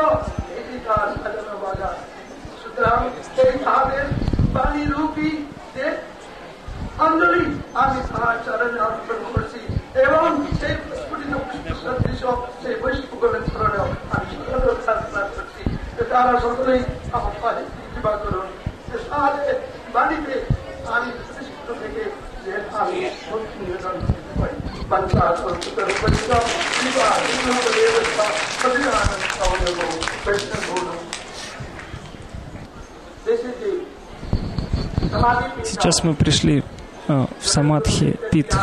[0.59, 1.97] এটি তার সাজানো বাগান।
[2.61, 3.01] সুতরাং
[3.45, 4.07] এই তাদের
[4.55, 5.31] বাণী রূপী
[7.05, 7.45] অঞ্জলি
[7.83, 9.61] আমি তাহার চরণে অর্পণ করছি
[10.07, 10.27] এবং
[10.61, 11.33] সেই প্রস্ফুটিত
[12.63, 14.27] সেই বৈষ্ণবের চরণেও আমি
[14.85, 15.63] প্রার্থনা করছি।
[16.11, 16.81] তারা সকলেই
[17.17, 18.49] আমার পায়ে কৃপা করুন।
[19.11, 19.57] তাদের
[19.95, 20.35] বাণীতে
[20.95, 22.03] আমি প্রতিষ্ঠিত থেকে
[22.45, 22.97] যে আমি
[23.59, 24.57] নিবেদন করতে পারি।
[35.65, 36.63] Сейчас мы пришли
[37.09, 38.55] э, в Самадхи Пит.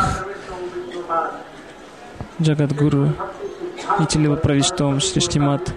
[2.40, 3.12] Джагадгуру
[3.98, 5.72] Нитилива Правичтом Шриштимат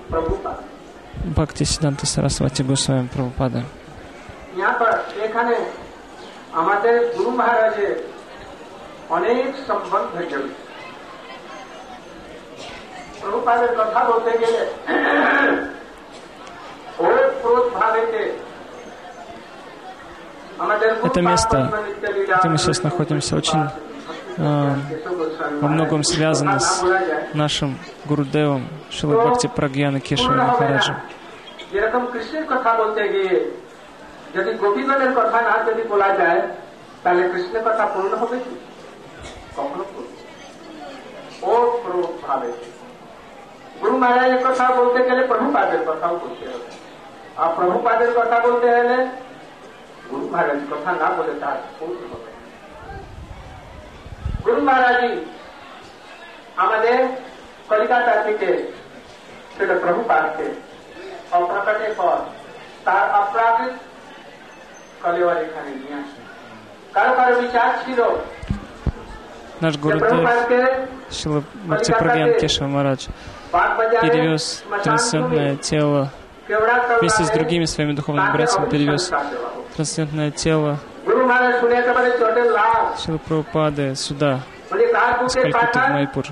[1.24, 3.64] Бхакти Сиданта Сарасвати Госвами Прабхупада.
[9.17, 10.57] অনেক সম্বন্ধ জড়িত
[13.21, 14.63] প্রভুপাদের কথা বলতে গেলে
[17.01, 17.05] ও
[17.41, 18.23] ক্রোধ ভাবেতে
[20.59, 21.57] আমাদের Это место,
[22.39, 23.63] где мы сейчас находимся, очень
[24.39, 24.75] а,
[25.63, 26.71] во многом связано с
[27.35, 27.71] нашим
[28.09, 30.97] Гурудевом Шила Бхакти Прагьяна Кешава Махараджем.
[31.73, 33.35] যেরকম কৃষ্ণের কথা বলতে গিয়ে
[34.35, 36.41] যদি গোপীগণের কথা না যদি বলা যায়
[37.03, 38.53] তাহলে কৃষ্ণের কথা পূর্ণ হবে কি
[39.57, 40.43] কখনো পূর্ণ হবে
[40.77, 40.87] না।
[41.49, 42.51] ও প্রভু ভাবে
[43.81, 46.71] গুরু মহারাজের কথা বলতে গেলে প্রভুপাদের কথাও বলতে হবে
[47.41, 48.99] আর প্রভুপাদের কথা বলতে হলে
[50.11, 52.41] গুরু মহারাজের কথা না বলে তার পূর্ণ হবে না।
[54.45, 55.13] গুরু মহারাজই
[56.65, 56.99] আমাদের
[57.69, 58.51] কলিকাতা থেকে
[59.57, 60.47] সেটা প্রভুপাদকে
[61.33, 62.19] অপ্রকটের পর
[62.85, 63.75] তার অপ্রাকৃত
[65.03, 66.21] কলেওয়ার এখানে নিয়ে আসে
[66.95, 68.01] কারো কারো বিচার ছিল
[69.62, 70.30] наш Гурудев
[71.12, 73.08] Шила Бхактипрагьян Кеша Марадж
[74.02, 76.12] перевез трансцендентное тело
[77.00, 79.12] вместе с другими своими духовными братьями перевез
[79.76, 80.78] трансцендентное тело.
[83.04, 84.40] Шила Прабхупады сюда,
[84.72, 86.26] из Калькутты в Майпур,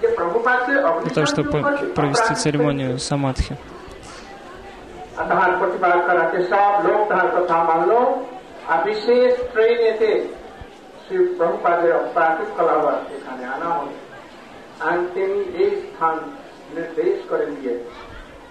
[0.00, 1.62] для того, чтобы
[1.94, 3.56] провести церемонию самадхи.
[5.16, 7.98] अतः प्रतिपादक कराते सब लोग तथा कथा मान लो
[8.74, 10.12] अभिषेक ट्रेन थे
[11.03, 13.93] এতে শ্রী প্রভুপাদের অপ্রাকৃত কলাবার এখানে আনা হলো
[14.79, 16.15] আর তিনি এই স্থান
[16.75, 17.73] নির্দেশ করে দিয়ে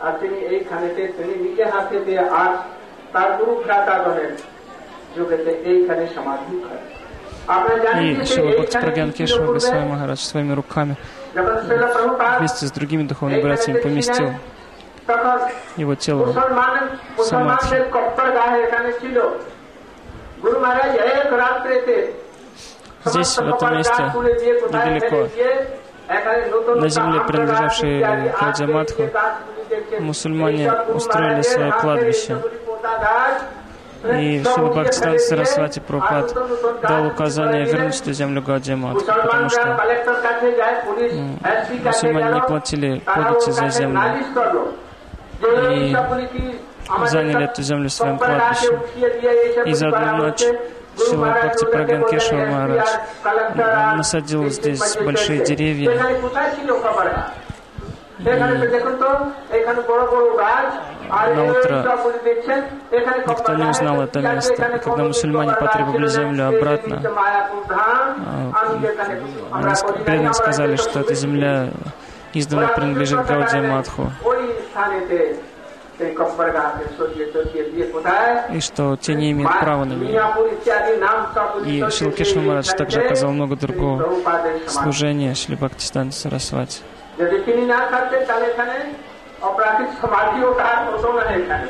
[0.00, 2.54] আর তিনি এইখানেতে তিনি নিজে হাতে দিয়ে আজ
[3.12, 4.32] তার গুরু ভ্রাতাগণের
[5.16, 6.82] যুগেতে এইখানে সমাধি হয়
[7.48, 9.60] আপনারা জানেন И যে Шила এইখানে Бхактипрагьян কি ছিল Кешава পূর্বে?
[9.60, 10.94] Госвами Махарадж своими руками
[11.36, 14.28] যখন শ্রীল প্রভুপাদ вместе с другими духовными এইখানে братьями ছিলেন, поместил
[15.08, 15.38] তখন
[15.82, 16.82] его тело মুসলমান
[17.18, 17.82] মুসলমানদের
[23.05, 24.03] здесь, в этом месте,
[24.69, 25.27] недалеко,
[26.75, 29.03] на земле, принадлежавшей Кадзаматху,
[29.99, 32.41] мусульмане устроили свое кладбище.
[34.03, 36.33] И Шила Бхактистан Сарасвати Прабхупад
[36.81, 39.79] дал указание вернуть эту землю Гаджиматху, потому что
[41.85, 44.01] мусульмане не платили подати за землю.
[45.71, 45.95] И
[47.07, 48.79] заняли эту землю своим кладбищем.
[49.65, 50.43] И за одну ночь
[50.97, 55.91] Шила Бхакти Праган Кешева Махарадж насадил здесь большие деревья.
[55.91, 56.09] И на
[61.45, 61.99] утро
[63.27, 64.53] никто не узнал это место.
[64.53, 67.01] И когда мусульмане потребовали землю обратно,
[67.69, 68.87] а, они
[70.05, 71.69] преданно сказали, что эта земля
[72.33, 74.11] издавна принадлежит Гауде Мадху
[78.56, 80.08] и что те не имеют права на нее.
[80.12, 83.94] মিয়াপুর ইত্যাদি নাম সবগুলি И সরিয়ে Шилкеш দিয়ে Махарадж также এখানে оказал много শ্রী другого
[84.02, 86.78] প্রভুপাদের সমাধি। служения Шри Бхактисиданта Сарасвати.
[87.20, 88.76] যদি তিনি না থাকতেন তাহলে এখানে
[89.48, 91.66] অপ্রাকৃত সমাধিও তার হতো না এখানে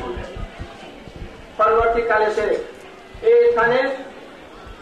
[1.58, 2.46] পরবর্তীকালেতে
[3.32, 3.78] এইখানে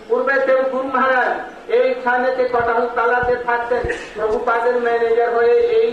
[0.08, 1.32] পূর্বেতে গুরু মহারাজ
[1.78, 3.82] এইখানেতে কটাল তালাতে থাকতেন
[4.16, 5.90] প্রভুপাদের ম্যানেজার হয়ে এই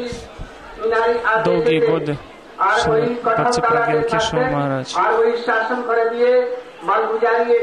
[0.79, 2.13] মিনারি আদেশেতে
[2.58, 4.94] Бхактипрагьян Кешава Махарадж.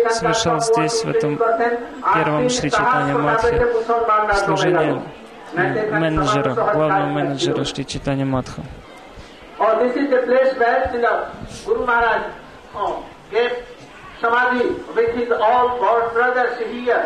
[0.10, 1.38] Совершал здесь, в этом
[2.14, 3.68] первом Шри Читане Матхе,
[4.46, 5.02] служение
[5.54, 8.62] менеджера, главного менеджера Шри Читане Матха.
[14.22, 17.06] Samadhi with his all God brothers here.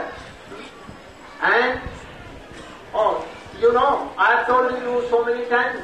[1.41, 1.79] And,
[2.93, 3.25] oh,
[3.59, 5.79] you know, I told you so many times,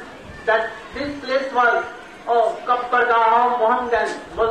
[2.26, 2.52] oh,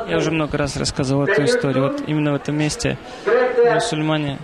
[0.10, 1.92] Я уже много раз рассказывал эту историю.
[1.92, 2.98] Вот именно в этом месте
[3.74, 4.40] мусульмане.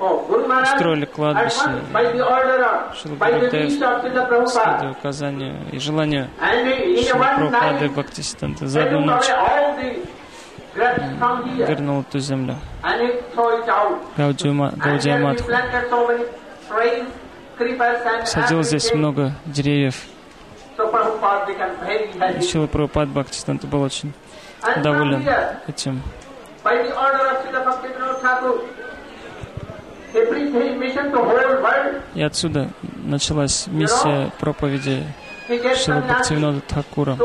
[0.00, 0.26] Oh,
[0.62, 1.66] устроили at кладбище.
[1.66, 5.54] once, by the order of, Шрила by the Гурудев, wish of Srila Prabhupada, следуя указанию
[5.70, 9.28] и желанию night, Бхактисиданта за одну ночь
[10.74, 12.56] вернул эту землю.
[12.82, 14.00] and it throw it out.
[14.16, 15.48] Гаудия, Ма- And Гаудия here we Матху.
[18.26, 20.02] Садил здесь много деревьев.
[20.76, 22.42] И.
[22.42, 24.12] Шила Прабхупад Бхактисиданта был очень
[24.82, 25.26] доволен
[25.68, 26.02] этим.
[32.14, 32.68] И отсюда
[33.04, 35.04] началась миссия проповеди
[35.76, 37.16] Шила Бхактивинода Тхакура.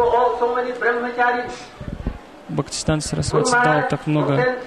[2.49, 4.57] Guru Сарасвати дал так много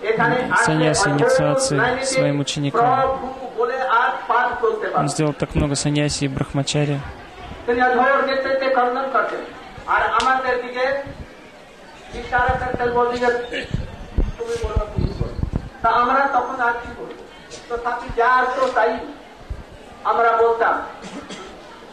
[0.00, 2.86] বলতেন, এখানে আসে саньяси, অধ্যয়ন инициации লাইনেতে своим ученикам.
[3.20, 3.28] প্রভু
[3.58, 6.96] বলে আর পাঠ করতে Он পারে сделал так много саньяси и брахмачари.
[7.66, 9.42] তিনি অধর নেতৃত্বে খণ্ডন করতেন
[9.94, 10.84] আর আমাদের দিকে
[12.20, 13.28] ইশারা করতেন বলতে যে
[14.38, 15.34] তুমি বলো তুমি বলো
[15.82, 17.22] তা আমরা তখন আর কি করবো
[17.68, 18.92] তো সাথী যার তো তাই
[20.10, 20.74] আমরা বলতাম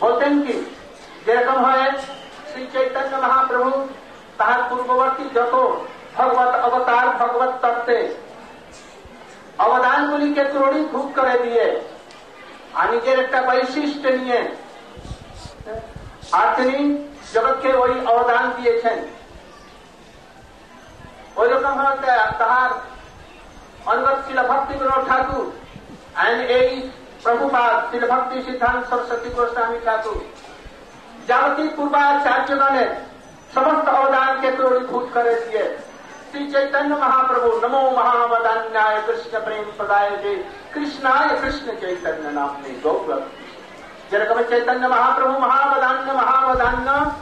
[0.04, 0.56] বলতেন কি
[1.26, 1.88] যেরকম হয়
[2.50, 3.72] শ্রী চৈতন্য মহাপ্রভু
[4.40, 5.56] তাহার পূর্ববর্তী যত
[6.18, 8.00] ভগবত অবতার ভগবত তত্ত্বে
[9.60, 11.66] অবদানগুলিকে ত্রণীভূত করে দিয়ে
[12.76, 14.40] আর নিজের একটা বৈশিষ্ট্য নিয়ে
[16.34, 16.78] আর তিনি
[17.34, 18.98] জগৎকে ওই অবদান দিয়েছেন
[21.38, 22.72] ওই রকম হতে তাহার
[23.86, 25.46] অনগত ছিল ভক্তি বিনোদ ঠাকুর
[26.16, 26.70] অ্যান্ড এই
[27.24, 30.20] প্রভুপাদ ছিল ভক্তি সিদ্ধান্ত সরস্বতী গোস্বামী ঠাকুর
[31.28, 32.90] যাবতীয় পূর্বাচার্যগণের
[33.54, 35.64] সমস্ত অবদানকে ত্রণীভূত করে দিয়ে
[36.39, 40.35] श्री चैतन्य महाप्रभु नमो महावदान्याय कृष्ण प्रेम प्रदाय दे
[40.75, 42.51] कृष्णाय कृष्ण चैतन्य नाम
[42.85, 43.23] गौरव
[44.13, 47.17] जगम चैतन्य महाप्रभु महावदान्य महावदान्य।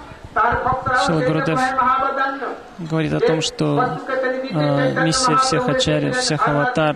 [2.90, 3.64] говорит о том, что
[4.52, 6.94] э, миссия всех ачарьев, всех аватар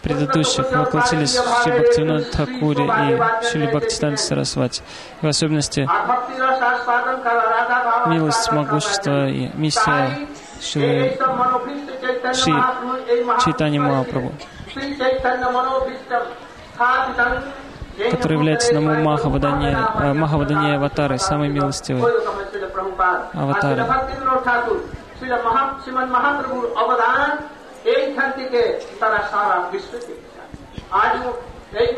[0.00, 4.82] предыдущих воплотились в Шри Бхактивинод Хакуре и Шри Бхактистан Сарасвати.
[5.22, 5.88] И в особенности
[8.06, 10.28] милость, могущество и миссия
[10.60, 11.16] Шри
[12.34, 12.52] Шри
[13.44, 14.32] Чайтани Махапрабху,
[18.10, 22.02] который является Наму Махавадане, э, Махавадане Аватарой, самой милостивой
[23.32, 23.76] аватарой.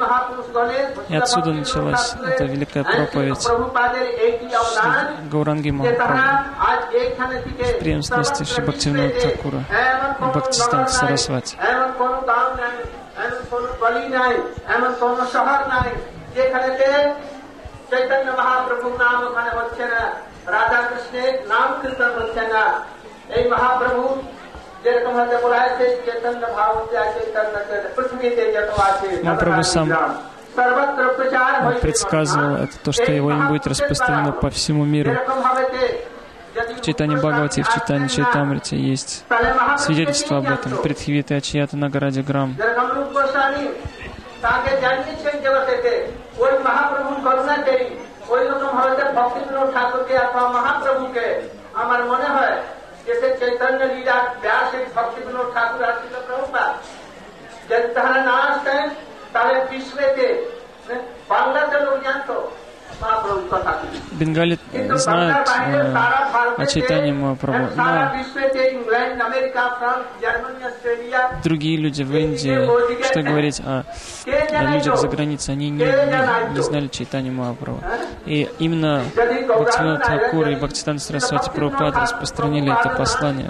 [0.02, 3.44] মহাপ্রভুর অবদান এইখান থেকে তারা সারা বিশ্বকে আজও И отсюда началась эта великая проповедь
[5.34, 6.54] Гауранги Махапрабху
[7.70, 9.62] в преемственности Шибхактивина Такура
[10.20, 11.54] и Бхактистан Сарасвати.
[17.91, 20.02] চৈতন্য মহাপ্রভুর নাম ওখানে হচ্ছে না
[20.54, 22.64] রাধা কৃষ্ণের নাম কীর্তন হচ্ছে না
[23.36, 24.04] এই মহাপ্রভু
[24.84, 26.74] যেরকম হতে বলা আছে চৈতন্য ভাব
[27.16, 27.56] চৈতন্য
[27.96, 29.88] পৃথিবীতে যত আছে Махапрабху сам
[30.58, 35.12] সর্বত্র প্রচার Он предсказывал это, то, что его им будет распространено по всему миру.
[36.78, 39.12] В читании Бхагавати и в читании Чайтамрити есть
[39.86, 40.70] свидетельство об этом.
[40.86, 42.50] Притхивита Ачията Нагаради Грам.
[42.60, 43.64] যেরকম রূপ গোস্বামী
[44.44, 45.91] তাকে জানিয়েছেন জগতেতে
[46.44, 47.84] ওই মহাপ্রভুর করুণাতেই
[48.34, 51.26] ওই রকম হয়তো ভক্তিবিনোদ ঠাকুরকে অথবা মহাপ্রভুকে
[51.82, 52.56] আমার মনে হয়
[53.09, 56.71] जैसे चैतन्य लीला व्यास भक्ति विनोद ठाकुर आशील प्रभुपाद
[57.71, 58.89] जब तहरा नाश है
[59.35, 60.29] तारे पिछले थे।
[61.31, 62.35] बांग्ला के लोग जानते
[64.19, 64.59] Бенгали
[64.97, 65.49] знают
[66.57, 68.11] о читании Махапрабху, но
[71.45, 73.85] другие люди в Индии, что говорить о,
[74.27, 77.85] о людях за границей, они не, не, не знали читания Махапрабху.
[78.29, 83.49] И именно Бхактивинод Тхакур и Бхактистан Сарасвати Прабхупад распространили это послание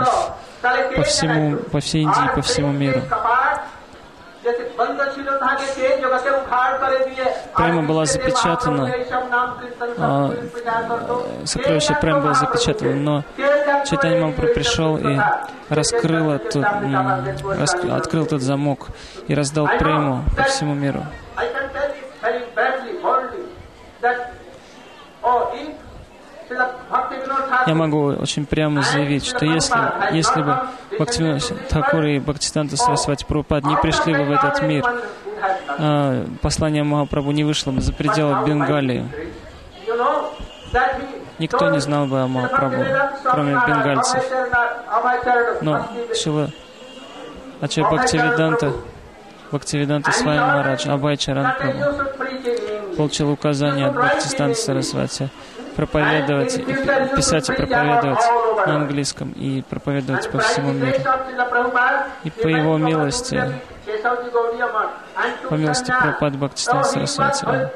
[0.97, 3.03] по всему, по всей Индии, по всему миру.
[7.57, 8.89] Према была запечатана,
[9.99, 10.31] а,
[11.45, 13.25] Сокровище Прем было запечатано, но
[13.85, 15.19] Чайтанья Махапрабху пришел и
[15.69, 17.25] раскрыл, эту, м,
[17.59, 18.89] рас- открыл этот замок
[19.27, 21.05] и раздал прему по всему миру.
[27.67, 29.79] Я могу очень прямо заявить, что если,
[30.13, 30.59] если бы
[30.93, 34.85] Бхактивинод Тхакур и Бхактистанда Сарасвати Прабхупад не пришли бы в этот мир,
[35.79, 39.05] а, послание Махапрабху не вышло бы за пределы Бенгалии.
[41.39, 42.85] Никто не знал бы о Махапрабху,
[43.25, 44.25] кроме бенгальцев.
[45.61, 46.51] Но Шила
[47.61, 48.73] Ачай Бхактивиданта,
[49.51, 55.29] Бхактивиданта Свами Марадж, Абай Чаран Прабху получил указание от Бхактистана Сарасвати
[55.77, 58.19] проповедовать, и пи- писать и проповедовать
[58.67, 60.99] на английском и проповедовать по всему миру.
[62.25, 63.41] И по его милости,
[65.49, 67.71] по милости Прабхупад Бхактистана Сарасвати,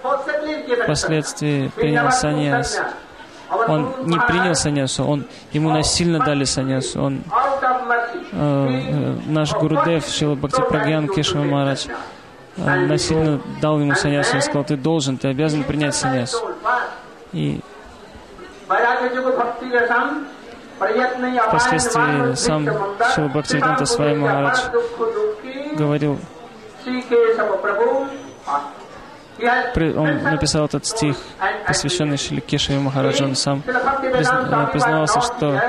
[0.84, 2.80] впоследствии принял саньяс.
[3.68, 7.02] Он не принял саньясу, он, ему насильно дали саньясу.
[7.02, 7.22] Он,
[8.32, 11.86] э, э, наш Гурудев Шила Бхакти Прагьян Кешава Марадж
[12.56, 16.38] э, насильно дал ему саньясу и сказал, ты должен, ты обязан принять саньясу.
[17.32, 17.60] И
[21.48, 22.68] Впоследствии сам
[23.14, 24.60] Шила Бхактивиданта Свай Махарадж
[25.76, 26.18] говорил,
[29.96, 31.16] он написал этот стих,
[31.66, 33.24] посвященный Шиликешеве Махараджу.
[33.24, 35.60] Он сам призна- признавался, что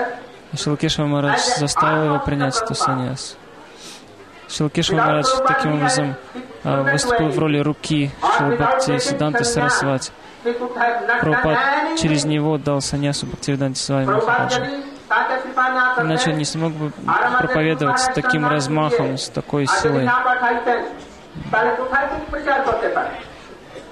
[0.56, 3.38] Шилакешева Махарадж заставил его принять эту саньяс.
[4.50, 6.16] Шилакешева Махарадж таким образом
[6.64, 10.12] э, выступил в роли руки Шилабхакти Сиданты Сарасвати.
[11.22, 11.58] Прабхупад
[12.00, 14.62] через него дал саньясу Бхактивиданте Свами Махараджу.
[16.00, 16.92] Иначе он не смог бы
[17.40, 20.10] проповедовать с таким размахом, с такой силой.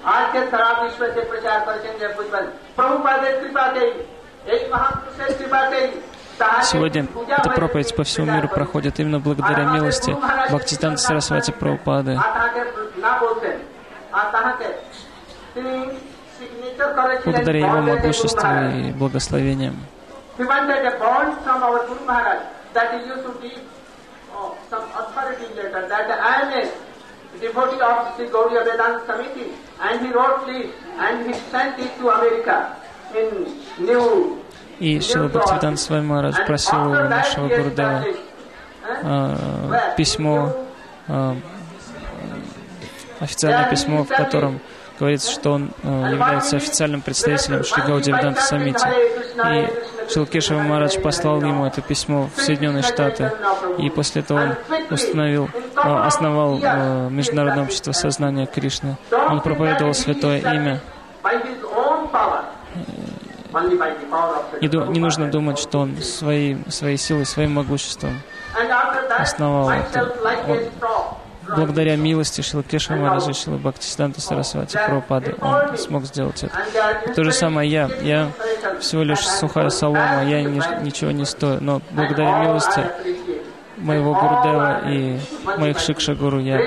[0.06, 2.46] આજે ખરાબ વિશ્વ છે પ્રચાર કરશે જયપુજબલ
[2.76, 3.92] પ્રભુપાદે કૃપા થઈ
[4.48, 5.92] એ મહાપુરુષે કૃપા થઈ
[6.64, 7.06] Сегодня
[7.38, 10.12] эта проповедь по всему миру проходит именно благодаря милости
[10.50, 12.18] Бхактитан Сарасвати Прабхупады.
[17.26, 19.76] Благодаря его могуществу и благословениям.
[27.40, 29.52] Devotee of Sri Gauriya Vedanta Committee
[34.80, 38.06] и Шила Бхактивиданта Свами Махарадж просил у нашего Гурудева
[39.04, 40.56] а, письмо,
[41.08, 41.36] а,
[43.20, 44.60] официальное письмо, в котором
[45.00, 48.86] говорится, что он а, является официальным представителем Шри Гауди Веданта Самити.
[48.88, 49.70] И
[50.12, 53.32] Шилкешева Махарадж послал ему это письмо в Соединенные Штаты.
[53.78, 54.56] И после этого он
[54.90, 58.98] установил, а, основал а, Международное общество сознания Кришны.
[59.12, 60.82] Он проповедовал святое имя.
[64.62, 68.22] Не, не нужно думать, что он своей, своей силой, своим могуществом,
[69.18, 70.14] основал это.
[70.48, 71.21] Он-.
[71.56, 77.14] Благодаря милости Шилакеша Мараджа, Шила Бхактисиданта Сарасвати Прабхупады, он смог сделать это.
[77.16, 77.90] То же самое я.
[78.02, 78.30] Я
[78.80, 82.82] всего лишь сухая солома, я ни- ничего не стою, но благодаря милости
[83.78, 85.20] моего Гурудева и
[85.58, 86.60] моих Шикша Гуру я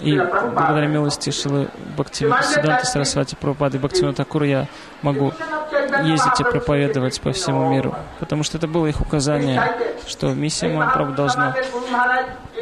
[0.00, 4.66] И благодаря милости Шилы Бхакти Сиданта Сарасвати Прабхупады и Бхактивина Такура я
[5.02, 5.32] могу
[6.05, 7.95] ездить и проповедовать по всему миру.
[8.19, 9.57] Потому что это было их указание,
[10.07, 11.53] что миссия Махапрабху должна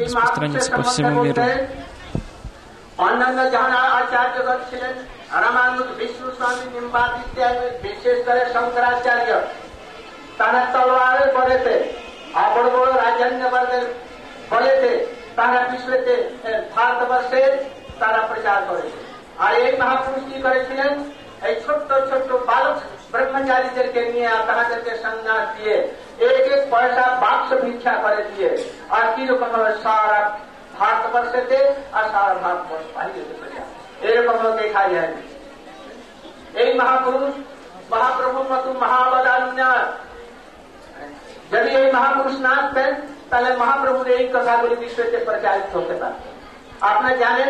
[0.00, 1.42] распространиться по всему миру.
[2.98, 4.94] অন্যান্য যারা আচার্যগণ ছিলেন
[5.36, 9.28] রামানুজ বিষ্ণু স্বামী নিম্বাদ ইত্যাদি বিশেষ করে শঙ্করাচার্য
[10.38, 11.74] তারা তলোয়ারে বলেতে
[12.34, 13.84] আর বড় বড় রাজন্যবর্গের
[14.50, 14.90] বলেতে
[15.38, 17.42] তারা বিশ্বতে এ, ভারতবর্ষে
[18.00, 18.98] তারা প্রচার করেছে
[19.38, 20.92] আর এই মহাপুরুষ কি করেছিলেন
[21.46, 22.76] এই ছোট্ট ছোট্ট বালক
[23.11, 25.73] ब्रह्मचारी जर के लिए कहा जर के संन्यास दिए।
[26.21, 30.39] एक एक पैसा बाप से भिक्षा करे दिए। और की रकम सारा
[30.79, 33.05] भारतवर्ष थे और सारा भारत भारतवर्ष पाई
[34.09, 35.23] ये रकम देखा जाए।
[36.55, 37.33] यही महापुरुष,
[37.93, 39.93] महाप्रभु मतु महावदान्य।
[41.51, 42.91] जब यही महापुरुष नाथ थे,
[43.31, 46.19] पहले महाप्रभु ने एक कथा गुरु विश्व से प्रचारित होते था।
[46.83, 47.43] आपने जाने?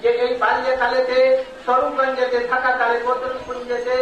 [0.00, 1.18] জানেন যে এই বাল্যকালেতে
[1.64, 3.96] স্বরূপগঞ্জেতে থাকা কালে কৌতলপুঞ্জেতে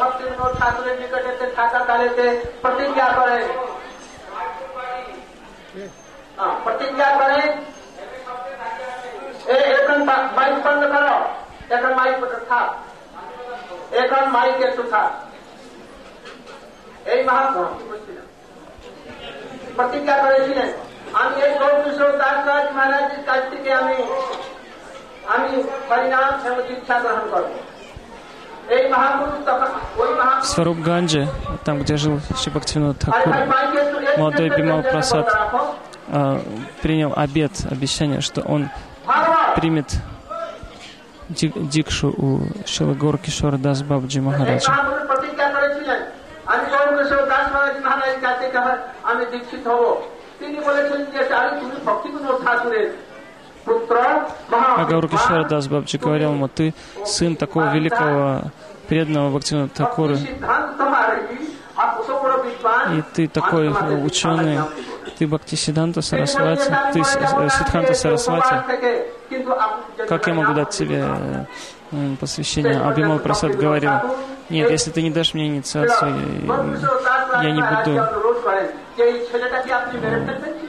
[0.00, 2.24] ভক্তি বিনোদ ঠাকুরের নিকটেতে থাকা কালেতে
[2.62, 3.44] প্রতিজ্ঞা করেন
[6.38, 7.48] হ্যাঁ, প্রতিজ্ঞা করেন
[9.48, 11.14] এ- এখন বা- মাইক বন্ধ করো
[11.70, 12.16] এখন মাইক
[12.48, 12.68] থাক
[13.94, 15.10] এখন মাইক একটু থাক
[17.06, 17.74] এই মহাপ্রভু
[19.76, 20.68] প্রতিজ্ঞা করেছিলেন
[21.14, 23.96] আমি এই গৌরকিশোর দাসরাজ মহারাজের কাছ থেকে আমি
[28.68, 29.38] В মহাপুরুষ
[30.52, 31.22] Сваруб Ганджи,
[31.64, 33.32] там, где жил Шибхактивинод Такур,
[34.18, 35.26] молодой Бимал Прасад
[36.10, 36.40] а,
[36.82, 38.60] принял обет, обещание, что он
[39.56, 39.88] примет
[41.30, 42.28] ди- дикшу у
[42.66, 44.70] Шилагор Кишора Дас Бабджи Махараджа.
[44.70, 46.00] মহাপুরুষ প্রতিজ্ঞা করেছিলেন
[46.52, 48.58] আমি গৌরকিশোর দাস মহারাজ মহারাজের কাছ থেকে
[49.10, 49.84] আমি দীক্ষিত হব
[50.38, 52.86] তিনি বলেছিলেন যে আমি তুমি ভক্তিবিনোদ ঠাকুরের
[54.77, 56.73] Агаврукишвара Дасбабджи говорил ему, ты
[57.05, 58.41] сын такого великого
[58.87, 60.17] преданного Бхактина Такуры,
[62.91, 64.59] и ты такой ну, ученый,
[65.17, 68.63] ты Бхактисиданта Сарасвати, ты Сидханта Сарасвати,
[70.07, 71.05] как я могу дать тебе
[71.91, 72.81] э, посвящение?
[72.81, 73.91] Абимал Прасад говорил,
[74.49, 76.15] нет, если ты не дашь мне инициацию,
[77.41, 78.01] я не буду,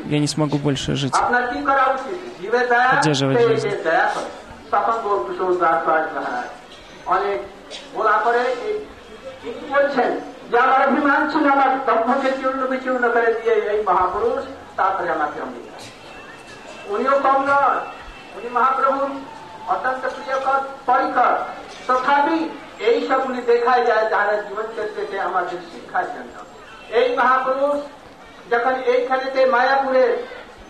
[0.06, 1.14] я не смогу больше жить.
[2.53, 3.63] আপনার কি করা উচিত জীবে দয়া Поддерживать পেয়ে жизнь.
[3.65, 4.29] যে দয়া করে।
[4.71, 6.47] তখন গৌরকিশোর দাস মহারাজ
[7.05, 7.39] অনেক
[7.93, 8.81] বলা করে এই-
[9.43, 10.11] তিনি বলছেন
[10.51, 14.41] যে আমার অভিমান ছিল আমার দম্ভকে চূর্ণ বিচূর্ণ করে দিয়ে এই মহাপুরুষ
[14.77, 15.81] তারপরে আমাকে অঙ্গীকার
[16.89, 17.79] উনিও কম নয়
[18.37, 19.01] উনি মহাপ্রভু
[19.67, 21.33] অত্যন্ত প্রিয়কর পরিকর
[21.87, 22.49] তথাপি
[22.79, 26.35] এই সবগুলি দেখাই যায় যারা জীবন ক্ষেত্রে আমাদের শিক্ষার জন্য
[26.91, 27.77] এই মহাপুরুষ
[28.51, 30.17] যখন এইখানেতে মায়াপুরে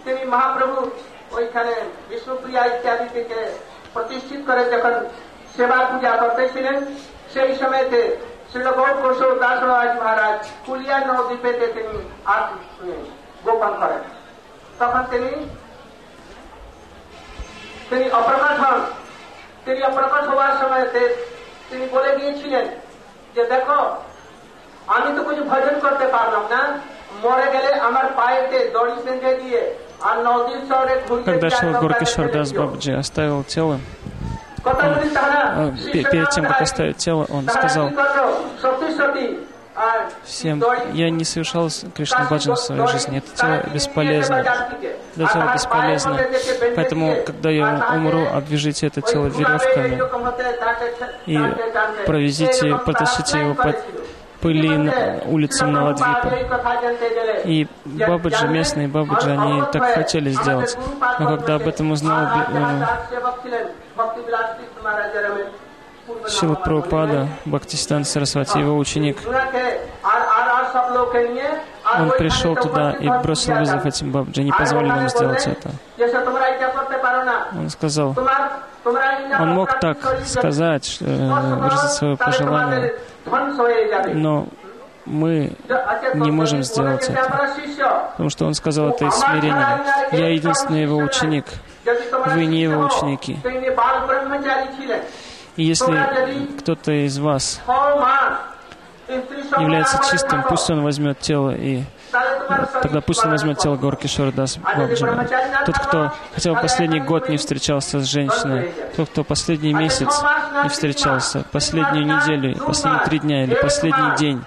[0.05, 0.91] তিনি মহাপ্রভু
[1.36, 1.74] ওইখানে
[2.08, 3.38] বিষ্ণুপ্রিয়া ইত্যাদি থেকে
[3.92, 4.94] প্রতিষ্ঠিত করে যখন
[5.54, 6.76] সেবা পূজা করতেছিলেন
[7.32, 8.00] সেই সময়তে
[8.50, 8.68] শ্রীল
[9.02, 11.94] কৌশল দাসরাজ মহারাজ কুলিয়া নদীপেতে তিনি
[13.44, 14.02] গোপন করেন,
[14.78, 15.30] তখন তিনি
[17.90, 18.80] তিনি অপ্রকাশ হন।
[19.64, 21.02] তিনি অপ্রকাশ হওয়ার সময়তে
[21.68, 22.66] তিনি বলে দিয়েছিলেন
[23.34, 23.78] যে, দেখো,
[24.94, 26.60] আমি তো কিছু ভজন করতে পারলাম না।
[27.22, 29.62] মরে গেলে আমার পায়েতে দড়ি বেঁধে দিয়ে
[31.24, 33.80] Когда Шила Горкишар Дас Бабаджи оставил тело,
[34.64, 34.74] он,
[35.16, 37.90] а, перед тем, как оставить тело, он сказал
[40.24, 44.34] всем, я не совершал Кришна Баджан в своей жизни, это тело бесполезно,
[45.16, 46.20] это тело бесполезно,
[46.76, 50.00] поэтому, когда я умру, обвяжите это тело веревками
[51.26, 51.38] и
[52.06, 53.76] провезите, протащите его под
[54.44, 54.92] пыли на
[55.26, 56.28] улицам Навадвипа.
[57.44, 60.76] И Бабаджи, местные Бабаджи, они так хотели сделать.
[61.18, 62.84] Но когда об этом узнал Би- э,
[66.28, 69.16] Шила Прабхупада, Бхактистан Сарасвати, его ученик,
[71.98, 75.70] он пришел туда и бросил вызов этим Бабаджи, не позволил им сделать это.
[77.58, 78.14] Он сказал,
[78.84, 82.94] он мог так сказать, э, выразить свое пожелание,
[84.14, 84.46] но
[85.06, 85.52] мы
[86.14, 87.50] не можем сделать это.
[88.12, 89.80] Потому что он сказал это из смирения.
[90.12, 91.46] Я единственный его ученик.
[92.26, 93.38] Вы не его ученики.
[95.56, 97.60] И если кто-то из вас
[99.58, 101.82] является чистым, пусть он возьмет тело и
[102.82, 105.26] Тогда пусть он возьмет тело Горки Шордас Бабджана.
[105.66, 110.22] Тот, кто хотя бы последний год не встречался с женщиной, тот, кто последний месяц
[110.62, 114.44] не встречался, последнюю неделю, последние три дня или последний день,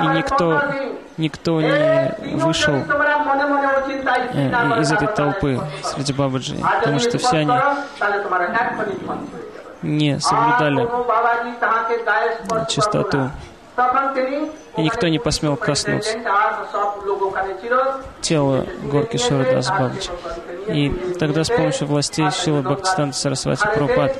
[0.00, 0.62] и никто,
[1.16, 2.74] никто не вышел
[4.34, 7.52] э, из этой толпы среди Бабаджи, потому что все они
[9.82, 10.88] не соблюдали
[12.68, 13.30] чистоту
[14.76, 16.18] и никто не посмел коснуться
[18.20, 20.10] тела горки Шурдас Бабджи.
[20.68, 24.16] И тогда с помощью властей Шилы Бхактистан Сарасвати Прабхупад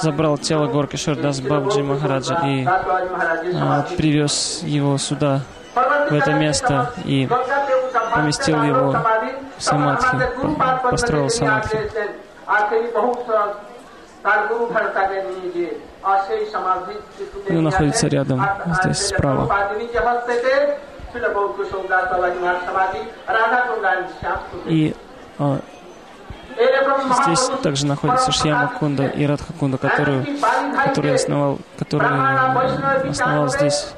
[0.00, 5.42] забрал тело горки Шурдас Бабджи Махараджа и а, привез его сюда,
[5.74, 7.28] в это место, и
[8.14, 8.96] поместил его
[9.58, 10.18] в самадхи,
[10.90, 11.78] построил самадхи.
[17.50, 18.40] Он находится рядом,
[18.82, 19.48] здесь справа.
[24.66, 24.94] И
[25.38, 25.58] а,
[27.24, 30.24] здесь также находится Шьяма Кунда и Радха Кунда, которую,
[30.84, 32.08] которую основал, который
[33.08, 33.92] основал здесь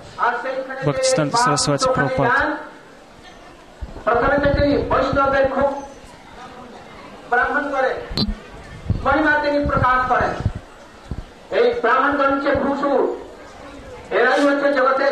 [0.84, 2.32] Бхактистан Сарасвати Прабхупад.
[7.30, 7.70] Брахман
[9.04, 10.28] મહિમા તેની પ્રકાશ પડે
[11.52, 13.00] એ બ્રાહ્મણગણ છે ભૂસુર
[14.18, 15.08] એરાઈ વચ્ચે જગતે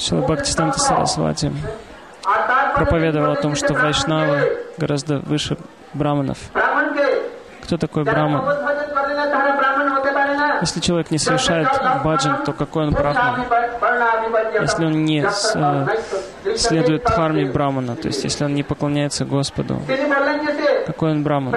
[0.00, 1.52] Шила Бхактистанта Сарасвати
[2.74, 5.58] проповедовал о том, что вайшнавы гораздо выше
[5.92, 6.38] браманов.
[7.64, 8.42] Кто такой браман?
[10.62, 11.68] Если человек не совершает
[12.04, 13.44] баджан, то какой он брахман?
[14.60, 19.80] Если он не э, следует харме брамана, то есть если он не поклоняется Господу,
[20.86, 21.54] какой он браман?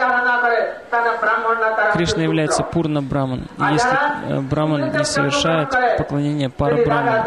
[0.00, 0.58] যারা না করে
[0.92, 3.40] তারা ব্রাহ্মণ না তারা Кришна является пурна браман.
[3.62, 3.98] И если
[4.30, 5.68] э, браман не совершает
[5.98, 7.18] поклонение пара браман,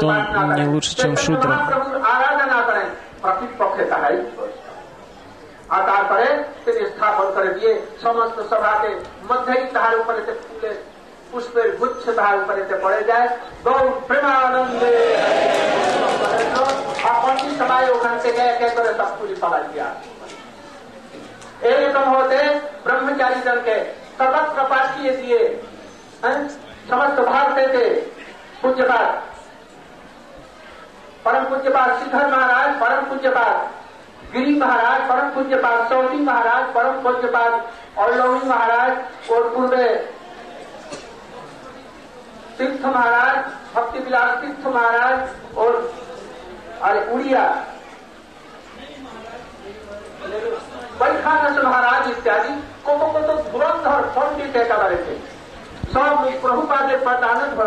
[0.00, 0.06] то
[0.40, 1.52] он не лучше, чем шудра.
[1.52, 2.88] মহাপ্রভুর আরাধনা করেন
[3.22, 4.16] প্রকৃতপক্ষে তাহাই
[5.74, 6.26] আর তারপরে
[6.64, 7.72] তিনি স্থাপন করে দিয়ে
[8.04, 8.90] সমস্ত সভাকে
[9.28, 10.70] মধ্যেই তাহার উপরে ফুলে
[11.34, 13.28] পুষ্পের গুচ্ছ তাহার উপরে পড়ে যায়
[13.64, 14.94] গৌর প্রেমানন্দে
[17.06, 19.88] আর পঞ্চিশ সবাই ওখান থেকে এক এক করে সব পুলি সবাই দিয়া
[21.64, 22.40] এইরকম হতে
[22.84, 23.76] ব্রহ্মচারীজনকে
[24.18, 25.40] সর্বত্র পাঠিয়ে দিয়ে
[26.22, 26.40] হ্যাঁ,
[26.90, 27.84] সমস্ত ভারতেতে
[28.62, 29.10] পূজ্যপাত
[31.24, 33.56] परम पूज्यपाद श्रीधर महाराज परम पूज्यपाद
[34.32, 37.52] गिरी महाराज परम पूज्यपाद चौथी महाराज परम पूज्यपाद
[37.98, 39.88] औलवी महाराज और पूर्वे
[42.57, 43.37] तीर्थ महाराज
[43.75, 45.71] भक्ति विलास तीर्थ महाराज और
[46.81, 47.43] अरे उड़िया।
[50.99, 52.53] बैखानस महाराज इत्यादि
[52.85, 52.91] को
[53.21, 55.15] तो धुरंधर पंडित एकाधारे थे।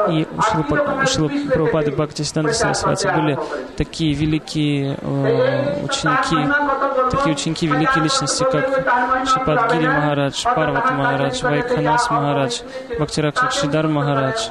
[0.08, 0.64] И у Шилы
[1.02, 3.08] у Шилы Прабхупады Бхактисиданта Сарасвати?
[3.08, 3.38] Были
[3.76, 6.36] такие великие э, ученики,
[7.10, 8.66] такие ученики, великие личности, как
[9.28, 12.60] Шипат Гири Махарадж, Парват Махарадж, Вайкханас Махарадж,
[12.98, 14.48] Бхактиракшак Шидар Махарадж,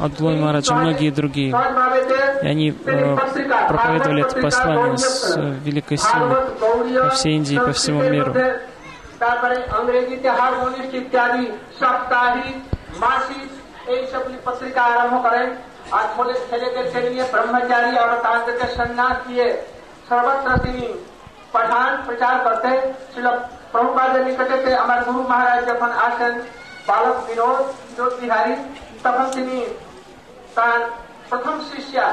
[0.00, 1.54] Абдулай Махарадж и многие другие.
[2.42, 3.16] И они э,
[3.68, 6.36] проповедовали это послание с э, великой силой
[7.02, 8.34] по всей Индии, по всему миру.
[9.21, 11.45] তারপরে ইংরেজিতে হারমোনিস্ট ইত্যাদি
[11.79, 12.55] সাপ্তাহিক
[13.03, 13.49] মাসিক
[13.87, 15.47] এইসবগুলি পত্রিকা আরম্ভ করেন
[15.91, 19.47] আর ছেলে ছেলেদেরকে নিয়ে ব্রহ্মচারী আর তাদেরকে সন্ন্যাস দিয়ে
[20.09, 20.85] সর্বত্র তিনি
[21.53, 22.71] পাঠান প্রচার করতে
[23.13, 23.25] ছিল
[23.71, 26.33] প্রভুপাদের নিকটেতে আমার গুরু মহারাজ যখন আসেন
[26.87, 28.53] বালক বিনোদ বিনোদ বিহারী
[29.03, 29.57] তখন তিনি
[30.55, 30.79] তার
[31.29, 32.05] প্রথম শিষ্যা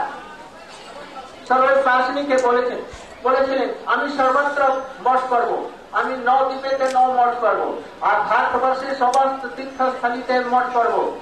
[1.48, 2.80] সর্ব প্রাসনিকে বলেছেন
[3.22, 4.60] বলেছিলেন আমি সর্বত্র
[5.04, 5.50] মঠ করব
[5.91, 11.19] আমি ন দ্বীপেতে ন মঠ করব, আর ভারতবর্ষে সমস্ত তীর্থস্থলীতে মঠ করব।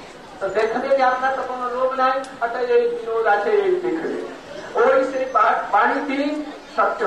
[0.53, 2.11] দেখবে যে আপনার তো কোনো রোগ নাই
[2.41, 4.37] অর্থাৎ এই বিনোদ আছে, এই দেখবে
[4.79, 6.45] ওই সেই বা- তিনি
[6.75, 7.03] সত্য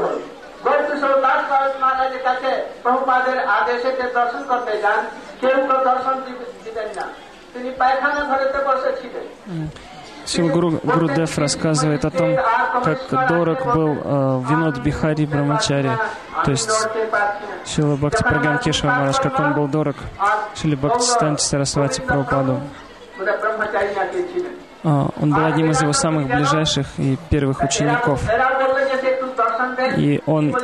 [1.81, 5.07] মহারাজের কাছে প্রভুপাদের আদেশে দর্শন করতে যান,
[5.41, 6.21] কেউ তো দর্শন
[6.65, 7.03] দিবেন না।
[7.53, 9.27] তিনি পায়খানা ঘরেতে বসেছিলেন
[10.27, 12.37] Шилгуру Гурудев рассказывает о том,
[12.85, 15.91] как дорог был э, Винод Бихари Брамачари,
[16.45, 16.71] то есть
[17.64, 19.97] Сила Бхакти Праган Кешава Мараш, как он был дорог
[20.55, 22.61] Сила Бхакти Станчи Сарасвати Прабхупаду.
[24.83, 28.23] А, он был одним из его самых ближайших и первых учеников.
[29.97, 30.55] И он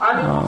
[0.00, 0.46] а,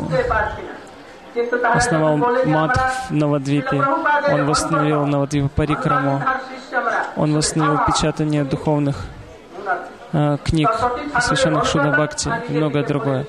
[1.62, 2.16] основал
[2.46, 2.78] мат
[3.08, 3.82] в Навадвипе.
[4.30, 6.22] Он восстановил Навадвипу Парикраму.
[7.16, 8.96] Он восстановил печатание духовных
[10.12, 10.70] э, книг,
[11.12, 13.26] посвященных Шуда Бхакти и многое другое.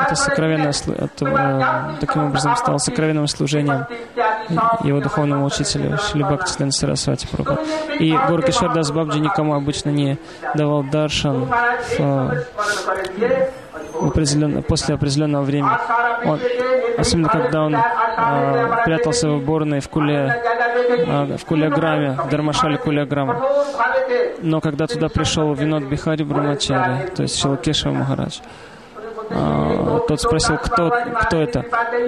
[0.00, 3.86] Это сокровенное, это, э, таким образом стало сокровенным служением
[4.82, 7.58] его духовному учителю Шилибакти Слен Сарасвати Прабху.
[7.98, 10.18] И Гуру Кишардас Бабджи никому обычно не
[10.54, 11.48] давал даршан
[11.98, 12.44] в,
[14.04, 15.70] э, в определенно- после определенного времени.
[16.26, 16.38] Он,
[16.98, 20.40] особенно когда он а, прятался в уборной в Куле,
[21.08, 23.42] а, в Куляграме, в Дармашале Куляграма.
[24.42, 28.38] Но когда туда пришел Винод Бихари Брамачари, то есть Шилакешева Махарадж,
[29.30, 30.90] а, тот спросил, кто,
[31.22, 31.64] кто это?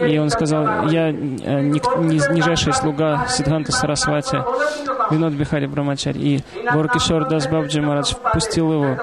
[0.06, 4.38] И он сказал, я э, низ- нижайший слуга Сидханта Сарасвати,
[5.10, 6.18] Винод Бихари Брамачари.
[6.20, 8.98] И Горкишор Дас Бабджи Марадж впустил его,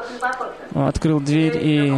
[0.76, 1.93] открыл дверь и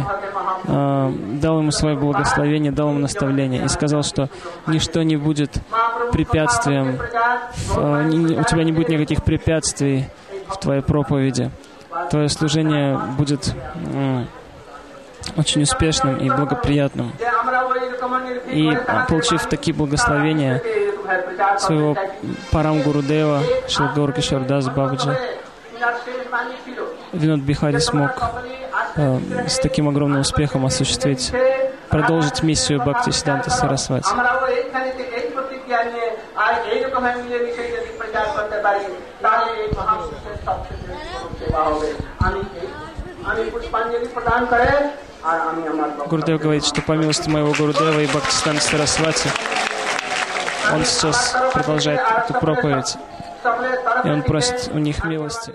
[0.68, 4.28] а, дал ему свое благословение, дал ему наставление и сказал, что
[4.66, 5.54] ничто не будет
[6.12, 6.98] препятствием,
[7.68, 10.06] в- а, ни- у тебя не будет никаких препятствий
[10.48, 11.50] в твоей проповеди.
[12.10, 13.54] Твое служение будет
[13.92, 14.26] м,
[15.36, 17.12] очень успешным и благоприятным.
[18.52, 20.62] И а, получив такие благословения
[21.58, 21.96] своего
[22.52, 25.16] Парам Гурудева, Шилгаур Кишор Дас Бабджи,
[27.12, 28.10] Винод Бихари смог
[28.96, 29.18] э,
[29.48, 31.32] с таким огромным успехом осуществить,
[31.88, 34.08] продолжить миссию Бхакти Сиданта Сарасвати.
[46.08, 49.28] Гурдев говорит, что по милости моего Гурдева и Бхактистана Сарасвати
[50.72, 52.96] он сейчас продолжает эту проповедь,
[54.04, 55.52] и он просит у них милости.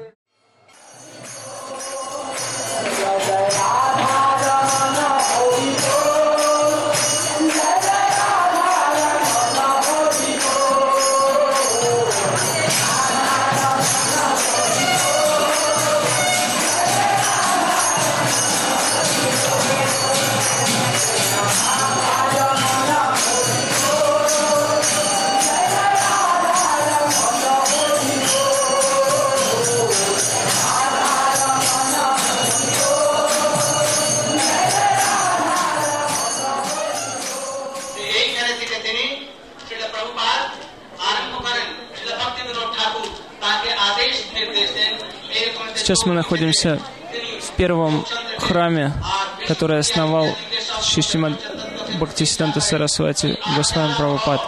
[45.92, 46.80] Сейчас мы находимся
[47.42, 48.06] в первом
[48.38, 48.94] храме,
[49.46, 50.26] который основал
[50.82, 51.38] Шишима
[52.00, 54.40] Бхактисиданта Сарасвати Госвами Прабхупад.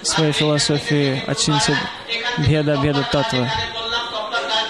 [0.02, 1.76] своей философии Ачинти
[2.38, 3.50] Беда Беда Татвы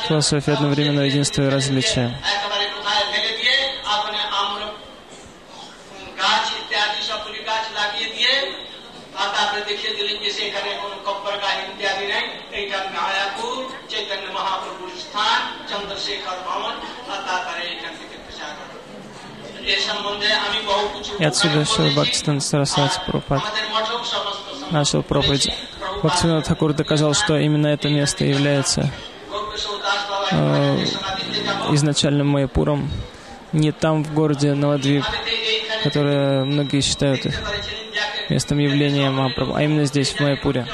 [0.06, 2.16] философия одновременного единства и различия.
[21.18, 23.42] И отсюда все Бхактистан Сарасвати пропад,
[24.70, 25.50] начал проповедь.
[26.02, 28.90] Бхактивинод Такур доказал, что именно это место является
[30.32, 32.26] изначально изначальным
[33.52, 35.04] не там, в городе Наладвип,
[35.82, 37.26] которое многие считают
[38.28, 40.66] местом явления Мапрабху, а именно здесь, в Майпуре.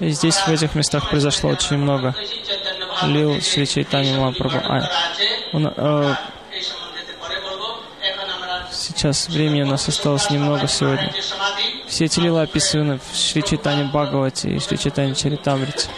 [0.00, 2.14] И здесь, в этих местах, произошло очень много.
[3.04, 4.58] Лил Шри Чайтани Мапрабху.
[4.58, 4.90] А,
[5.52, 6.14] он, э,
[9.04, 11.12] Сейчас времени у нас осталось немного сегодня.
[11.86, 15.90] Все эти лила описаны в Шри Читане Бхагавате и Шри Читане Чаритамрите.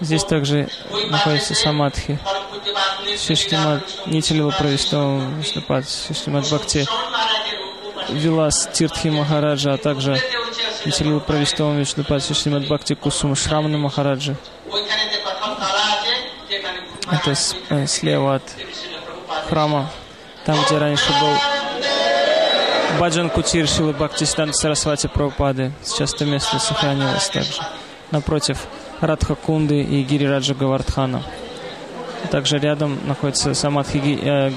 [0.00, 0.68] Здесь также
[1.08, 2.18] находится самадхи.
[3.16, 6.86] Шиштимат Нитилева Правиштава Вишнупад, Шиштимат Бхакти,
[8.08, 10.20] дела Стиртхи Махараджа, а также
[10.84, 14.36] Силил Правистовым Вишнупати Шримад Бхакти Кусум Шрамна Махараджи.
[17.10, 18.42] Это с, э, слева от
[19.48, 19.90] храма,
[20.44, 21.36] там, где раньше был
[22.98, 25.72] Баджан Кутир Шилы Бхактисидан Сарасвати Прабхупады.
[25.82, 27.62] Сейчас это место сохранилось также.
[28.10, 28.58] Напротив
[29.00, 31.22] Радха Кунды и Гири Раджа Гавардхана.
[32.30, 34.52] Также рядом находится Самадхи э,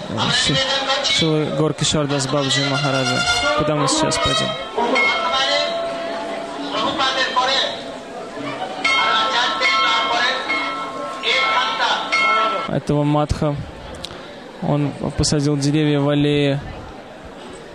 [1.03, 3.19] Шилы Горки Шардас Бабджи Махараджа,
[3.57, 4.47] куда мы сейчас пойдем.
[12.67, 13.55] Этого Матха,
[14.63, 16.59] он посадил деревья в аллее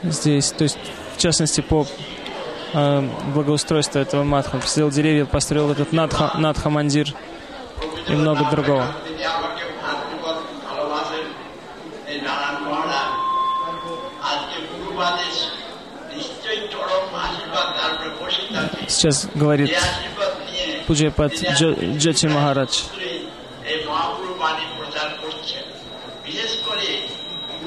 [0.02, 0.78] здесь, то есть
[1.16, 1.86] в частности по
[2.74, 4.58] э, благоустройству этого Матха.
[4.58, 7.14] Посадил деревья, построил этот Надха, Надха Мандир
[8.08, 8.86] и много другого.
[18.88, 19.76] сейчас говорит
[20.86, 22.82] Пуджепат Джати Махарадж.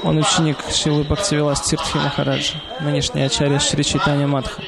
[0.04, 4.62] Он ученик Шилы Бхактивилас Тиртхи Махараджа, нынешний ачарья Шри Читания Мадха.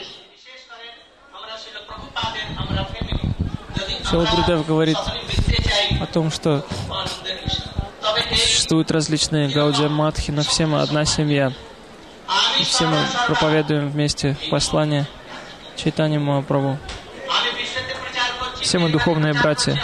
[4.07, 4.97] Шила Гурдев говорит
[5.99, 6.63] о том, что
[8.29, 11.51] существуют различные гаудия мадхи, но все мы одна семья.
[12.59, 15.07] И все мы проповедуем вместе послание–
[15.76, 16.78] Чайтани Махапрабху.
[18.61, 19.78] Все мы духовные братья.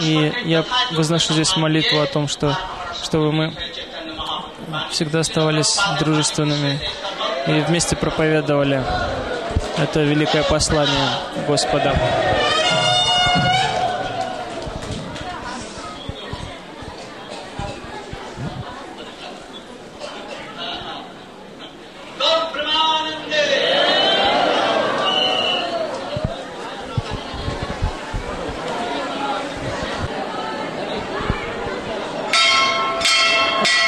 [0.00, 2.56] И я возношу здесь молитву о том, что,
[3.02, 3.56] чтобы мы
[4.90, 6.80] всегда оставались дружественными
[7.46, 8.82] и вместе проповедовали.
[9.78, 11.10] Это великое послание
[11.46, 11.94] Господа.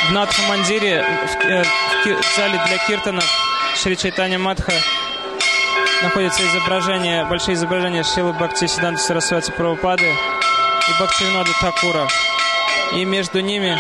[0.09, 3.25] в Надхамандире, в, э, в, в зале для киртанов
[3.77, 4.73] Шри Чайтани Мадха
[6.03, 12.09] находятся изображения, большие изображения Шилы Бхакти Сиданта Сарасвати Прабхупады и Бхактивинода Такура.
[12.95, 13.77] И между ними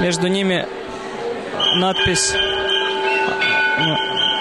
[0.00, 0.66] между ними
[1.76, 2.34] надпись,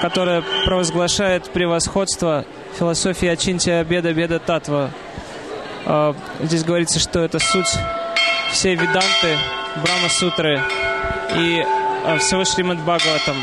[0.01, 2.45] которая провозглашает превосходство
[2.78, 4.89] философии Ачинтия Беда Беда Татва.
[5.86, 7.76] А, Здесь говорится, что это суть
[8.51, 9.38] всей Веданты,
[9.84, 10.62] Брахма Сутры
[11.36, 11.66] и
[12.18, 13.38] всего Шримад Бхагаватам.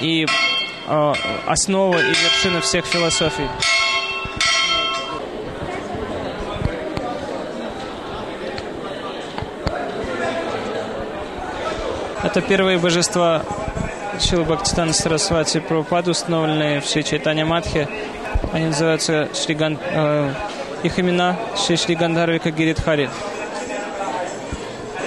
[0.00, 0.26] И
[0.86, 1.14] а,
[1.46, 3.48] основа и вершина всех философий.
[12.22, 13.42] Это первые божества
[14.20, 17.88] Шрилы Бхактисиддханты Сарасвати Прабхупады, установленные в Шри Чайтане Матхе.
[18.52, 20.32] Они называются Шри Ган- э,
[20.84, 23.10] их имена Шри Шри Гандхарвика Гиридхари.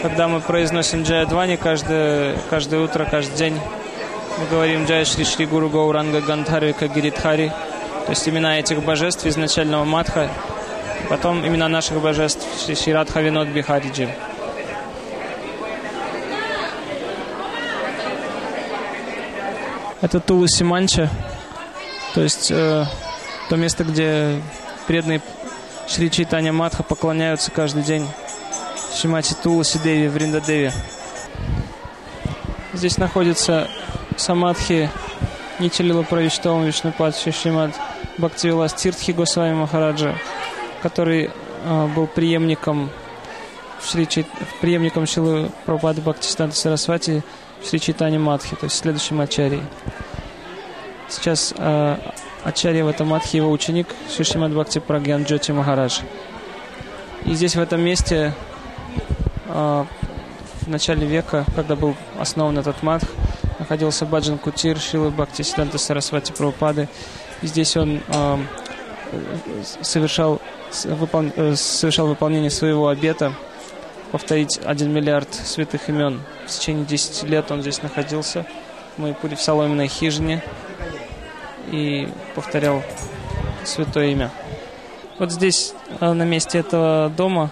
[0.01, 3.59] Когда мы произносим Джаядвани каждое, каждое утро, каждый день,
[4.37, 7.49] мы говорим Джая Шри Шри Гуру Гауранга Гандхарвика Гиридхари,
[8.05, 10.29] то есть имена этих божеств изначального Матха,
[11.09, 14.09] потом имена наших божеств Шри Шри Радха Винод Бихариджи.
[20.01, 21.09] Это Туласи Манча,
[22.13, 22.85] то есть э,
[23.49, 24.39] то место, где
[24.85, 25.21] преданные
[25.87, 28.07] Шри Чайтанья Матха поклоняются каждый день
[28.95, 30.73] Шимати Туласи Деви в Риндадеве.
[32.73, 33.67] Здесь находится
[34.15, 34.89] Самадхи
[35.59, 37.71] Нитилила Правиштова Вишнупад Шишимад
[38.17, 40.15] Бхактивилас Тиртхи Госвами Махараджа,
[40.81, 41.29] который
[41.65, 42.89] э, был преемником
[43.83, 44.07] Шри
[44.61, 47.21] преемником Шилы Прабхупады Бхактистанта Сарасвати
[47.67, 49.63] Шри Чайтане Матхи, то есть следующим ачарьей.
[51.09, 51.97] Сейчас э,
[52.45, 55.99] ачарья в этом Матхе его ученик Шишимад Бхакти Прагьян Джоти Махарадж.
[57.25, 58.33] И здесь в этом месте
[59.55, 63.07] в начале века, когда был основан этот матх,
[63.59, 66.89] находился Баджан Кутир Шилы Бхакти Сиданта Сарасвати Прабхупады.
[67.41, 68.37] И здесь он э,
[69.81, 70.41] совершал,
[70.83, 73.33] э, совершал выполнение своего обета
[74.11, 76.21] повторить один миллиард святых имен.
[76.47, 78.45] В течение 10 лет он здесь находился
[78.95, 80.43] в Майпуре, в соломенной хижине.
[81.71, 82.83] и повторял
[83.63, 84.31] святое имя.
[85.17, 87.49] Вот здесь, э, на месте этого дома,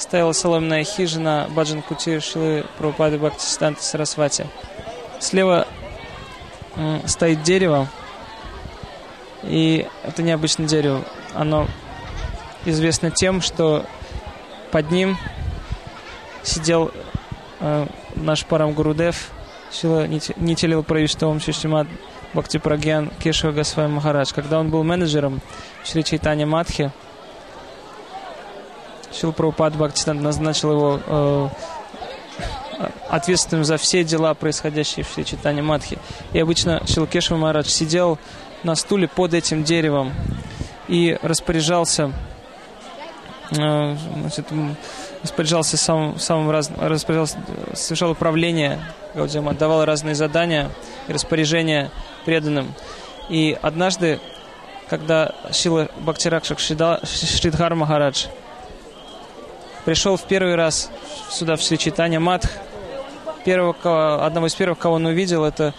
[0.00, 4.46] стояла соломенная хижина Баджан Кути Шилы Прабхупады Бхактисиданта Сарасвати.
[5.20, 5.66] Слева
[7.06, 7.86] стоит дерево,
[9.42, 11.04] и это необычное дерево.
[11.34, 11.66] Оно
[12.64, 13.84] известно тем, что
[14.70, 15.18] под ним
[16.42, 16.90] сидел
[17.60, 19.30] э, наш Парам Гурудев,
[19.70, 21.86] Шила Нитилил Правиштовым Шишимат
[22.32, 24.32] Бхакти Прагьян Кешава Госвай Махарадж.
[24.34, 25.40] Когда он был менеджером
[25.84, 26.90] Шри Чайтани Матхи,
[29.12, 31.48] Шил Прабхупад Бхактисидант назначил его э,
[33.08, 35.98] ответственным за все дела, происходящие в Чайтани Матхи.
[36.32, 38.18] И обычно Шилкешва Махарадж сидел
[38.62, 40.12] на стуле под этим деревом
[40.86, 42.12] и распоряжался
[43.50, 44.46] э, значит,
[45.22, 47.38] распоряжался самым, самым раз, распоряжался,
[47.74, 48.80] совершал управление
[49.14, 50.70] Гаудиам, отдавал разные задания
[51.08, 51.90] и распоряжения
[52.24, 52.72] преданным.
[53.28, 54.20] И однажды,
[54.88, 58.26] когда Шила Бхактиракшак Шридхар Махарадж
[59.84, 60.90] пришел в первый раз
[61.30, 62.50] сюда, в Свечитание Матх,
[63.44, 65.74] первого, одного из первых, кого он увидел, это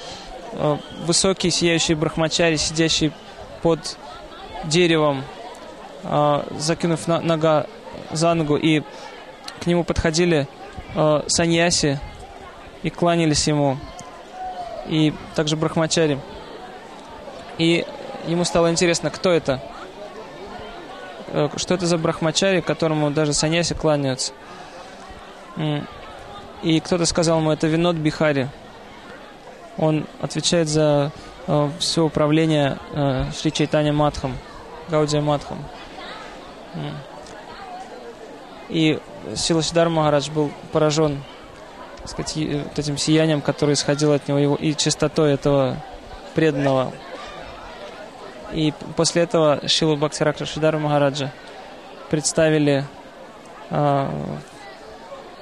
[0.53, 3.11] э, высокий сияющий брахмачари, сидящий
[3.61, 3.97] под
[4.63, 5.23] деревом,
[6.03, 7.67] э, закинув нога
[8.11, 8.81] за ногу, и
[9.59, 10.47] к нему подходили
[10.95, 11.99] э, саньяси
[12.83, 13.77] и кланялись ему,
[14.87, 16.19] и также брахмачари.
[17.57, 17.85] И
[18.27, 19.61] ему стало интересно, кто это,
[21.55, 24.33] что это за брахмачари, которому даже саньяси кланяются.
[26.63, 28.49] И кто-то сказал ему, это Винод Бихари.
[29.77, 31.11] Он отвечает за
[31.47, 34.37] э, все управление э, Шри Чайтани Матхам,
[34.89, 35.57] Гаудия Матхам.
[38.69, 38.99] И
[39.35, 41.23] Силашидар Махарадж был поражен
[42.01, 45.77] так сказать, вот этим сиянием, которое исходило от него, его, и чистотой этого
[46.33, 46.91] преданного.
[48.53, 51.31] И после этого Шилу Бхактиракша Шидару Махараджа
[52.09, 52.85] представили
[53.69, 54.09] э,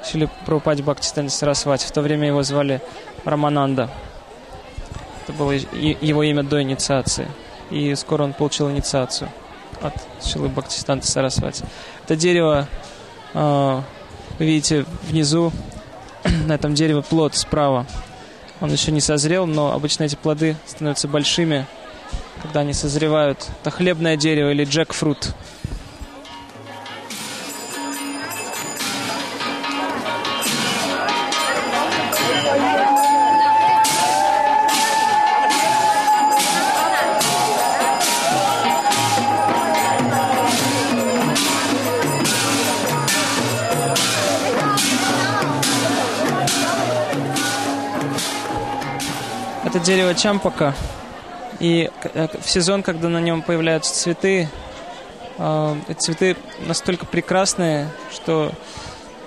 [0.04, 1.88] Шили Прабхупаде Бхактистани Сарасвати.
[1.88, 2.82] В то время его звали
[3.26, 3.90] Рамананда.
[5.24, 7.28] Это было его имя до инициации.
[7.72, 9.30] И скоро он получил инициацию
[9.82, 11.64] от Шилы Бхактистанта Сарасвати.
[12.06, 12.68] Это дерево,
[13.34, 13.82] э,
[14.38, 15.52] вы видите, внизу
[16.46, 17.86] на этом дереве плод справа.
[18.62, 21.66] Он еще не созрел, но обычно эти плоды становятся большими,
[22.42, 23.48] когда они созревают.
[23.62, 25.34] Это хлебное дерево или джекфрут.
[49.66, 50.74] Это дерево чампака.
[51.60, 54.48] И э, в сезон, когда на нем появляются цветы,
[55.38, 58.52] э, эти цветы настолько прекрасные, что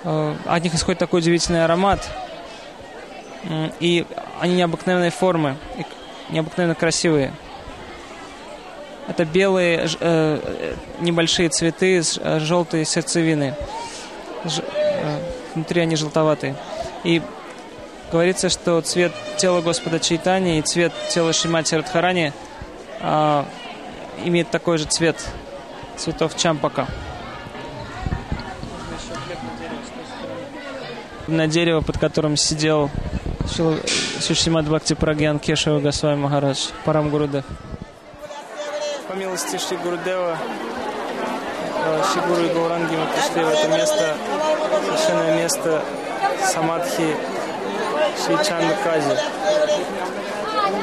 [0.03, 2.09] э, от них исходит такой удивительный аромат.
[3.81, 4.05] И
[4.39, 5.57] они необыкновенной формы,
[6.29, 7.33] необыкновенно красивые.
[9.09, 9.89] Это белые
[11.01, 13.53] небольшие цветы с желтой сердцевиной.
[15.53, 16.55] Внутри они желтоватые.
[17.03, 17.21] И
[18.13, 22.31] Говорится, что цвет тела Господа Чайтани и цвет тела Шимати Радхарани
[23.01, 23.43] а,
[24.23, 25.15] имеет такой же цвет
[25.97, 26.85] цветов чампака.
[31.25, 32.91] На дерево, под которым сидел
[34.21, 37.45] Шишимад Бхакти Прагьян Кешава Госвами Махарадж, Парам Гурудев.
[39.07, 40.37] По милости Шри Гурудева,
[41.83, 44.15] э, Шигуру и Гауранги мы пришли в это место,
[44.87, 45.81] священное место
[46.45, 47.15] Самадхи
[48.25, 49.17] Шейчан Кази,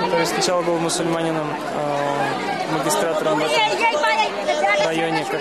[0.05, 5.41] который сначала был мусульманином, э, магистратором в этом районе, как,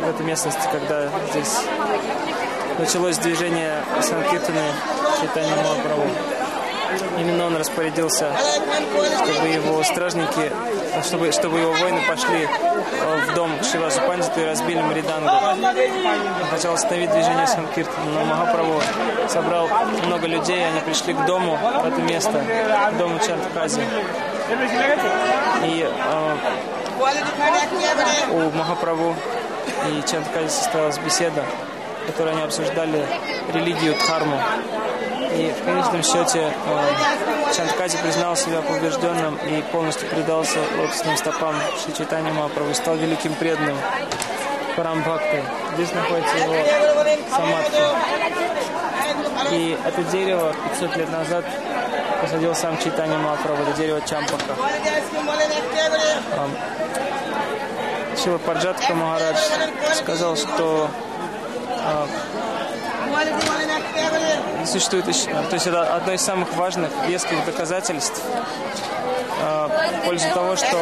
[0.00, 1.60] в этой местности, когда здесь
[2.78, 4.60] началось движение Санкиртаны
[5.20, 6.35] Чайтани Махапрабху.
[7.18, 8.32] Именно он распорядился,
[9.24, 10.52] чтобы его стражники,
[11.04, 15.28] чтобы, чтобы его воины пошли э, в дом Шивасу Пандиту и разбили Маридангу.
[15.28, 18.82] Он хотел остановить движение Санкиртана, но Махапрабху
[19.28, 19.68] собрал
[20.04, 22.42] много людей, они пришли к дому, в это место,
[22.92, 23.80] к дому Чантакази.
[25.64, 26.36] И э,
[28.30, 29.14] у Махапрабху
[29.88, 31.44] и Чантакази состоялась беседа,
[32.02, 33.04] в которой они обсуждали
[33.52, 34.38] религию Дхарму.
[35.36, 41.94] И в конечном счете э, Чанткати признал себя побежденным и полностью предался лотосным стопам Шри
[41.94, 43.76] Чайтани Махапрабху, стал великим преданным
[44.76, 45.42] Парамбхактой.
[45.74, 46.54] Здесь находится его
[47.30, 47.82] самадхи.
[49.52, 51.44] И это дерево 500 лет назад
[52.22, 54.54] посадил сам Чайтанья Махапрабху, это дерево Чампака.
[58.22, 59.36] Шила Парджатка Махарадж
[59.96, 60.88] сказал, что
[64.66, 68.20] существует, то есть это одно из самых важных веских доказательств
[69.42, 70.76] а, в пользу того, что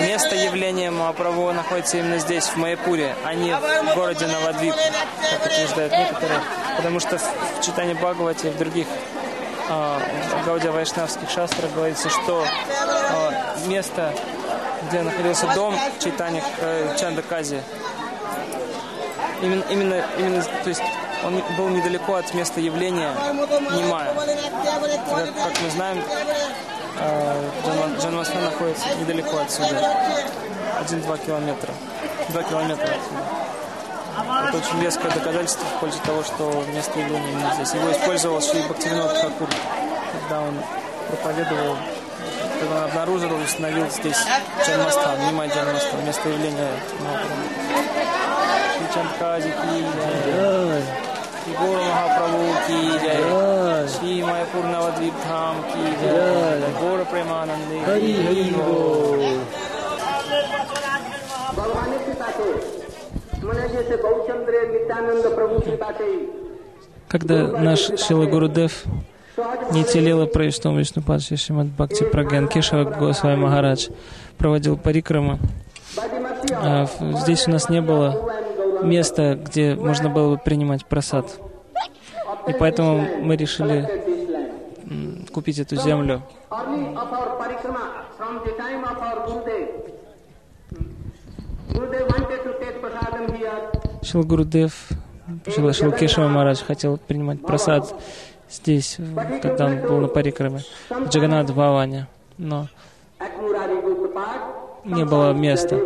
[0.00, 5.92] место явления Махапрабху находится именно здесь, в Майяпуре, а не в городе Навадвип, как утверждают
[5.92, 6.40] некоторые.
[6.76, 8.86] Потому что в читании Бхагавати и в других
[9.68, 10.00] а,
[10.46, 13.32] Гаудия Вайшнавских шастрах говорится, что а,
[13.66, 14.12] место,
[14.88, 17.60] где находился дом Чайтани э, Чандакази,
[19.42, 20.82] именно, именно, именно, то есть
[21.24, 23.12] он был недалеко от места явления
[23.76, 24.12] Нимая.
[24.14, 26.02] Как, как мы знаем,
[26.98, 27.50] э,
[28.00, 29.96] Джанмастан находится недалеко отсюда.
[30.80, 31.72] Один-два километра.
[32.28, 33.42] Два километра отсюда.
[34.48, 37.72] Это очень веское доказательство в пользу того, что место явления именно здесь.
[37.74, 39.48] Его использовал Шри Бхактивинод Хакур,
[40.12, 40.54] когда он
[41.08, 41.76] проповедовал,
[42.60, 44.18] когда он обнаружил и установил здесь
[44.66, 46.72] Джанмастан, Нимай Джанмастан, место явления
[48.76, 49.52] Шри Чандкази
[51.41, 58.43] श्री गौर महाप्रभु की जय श्री मायापुर नवद्वीप धाम की जय गौर प्रेमानंदे हरि हरि
[61.57, 62.49] भगवान कृपाते
[63.47, 66.11] मने जैसे गौचंद्र नित्यानंद प्रभु कृपाते
[67.09, 67.35] Когда
[67.65, 68.83] наш Шила Гурудев
[69.71, 73.87] Нитилила Правиштом Вишнупадши Шимад Бхакти Праген Кешава Госвай Махарадж
[74.37, 75.39] проводил парикрама,
[76.51, 76.85] а
[77.21, 78.09] здесь у нас не было
[78.84, 81.26] места, где можно было бы принимать просад.
[82.46, 83.88] И поэтому мы решили
[85.32, 86.22] купить эту землю.
[94.02, 94.88] Шил Гурудев,
[95.46, 97.94] Шил, Кешава Марадж хотел принимать просад
[98.50, 98.98] здесь,
[99.40, 100.60] когда он был на парикраме,
[100.90, 102.68] в Джаганат Бхаване, но
[104.84, 105.78] не было места.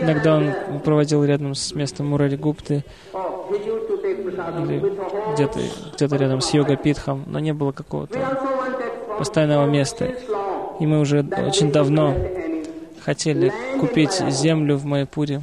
[0.00, 4.82] Иногда он проводил рядом с местом Мурари Гупты или
[5.34, 5.60] где-то
[5.94, 8.18] где рядом с Йога Питхом, но не было какого-то
[9.18, 10.14] постоянного места.
[10.80, 12.14] И мы уже очень давно
[13.04, 15.42] хотели купить землю в Майпуре.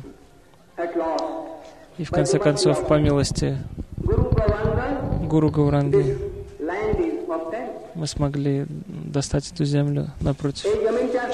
[1.97, 3.57] И в конце концов, по милости
[5.23, 6.17] Гуру Гауранги,
[7.95, 10.67] мы смогли достать эту землю напротив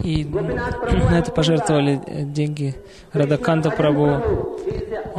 [0.00, 2.74] И на это пожертвовали деньги
[3.12, 4.58] Радаканта Прабу,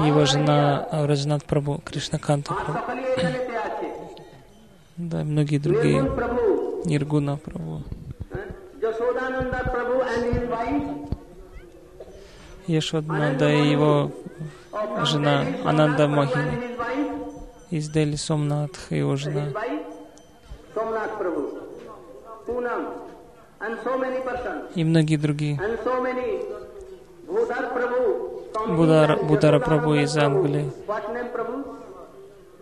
[0.05, 2.79] его жена Раджанат Прабу, Кришнаканта Прабу.
[4.97, 6.01] Да, многие другие.
[6.85, 7.81] Ниргуна Прабу.
[12.67, 14.11] Ешваднанда и его
[15.03, 16.75] жена Ананда Мохини.
[17.71, 19.47] Из Дели Сомнатх, его жена.
[24.75, 25.59] И многие другие.
[28.67, 30.71] Будара, Будара Прабу из Англии.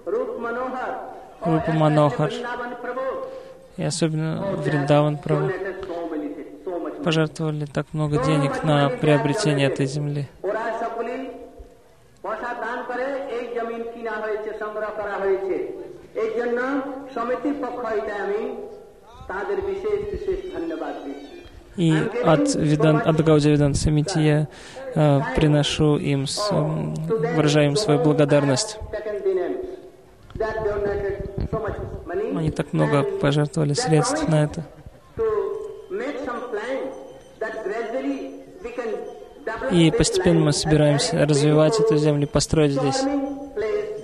[0.06, 2.32] Рупа Манохар.
[3.78, 5.50] И особенно Вриндаван Прабу.
[7.04, 10.30] Пожертвовали так много денег на приобретение этой земли.
[21.76, 21.92] И
[22.24, 24.48] от, Видан, от Гаудия Видан Самити я
[24.96, 28.78] э, приношу им, с, э, выражаю им свою благодарность.
[32.36, 34.64] Они так много пожертвовали средств на это.
[39.72, 43.04] И постепенно мы собираемся развивать эту землю, построить здесь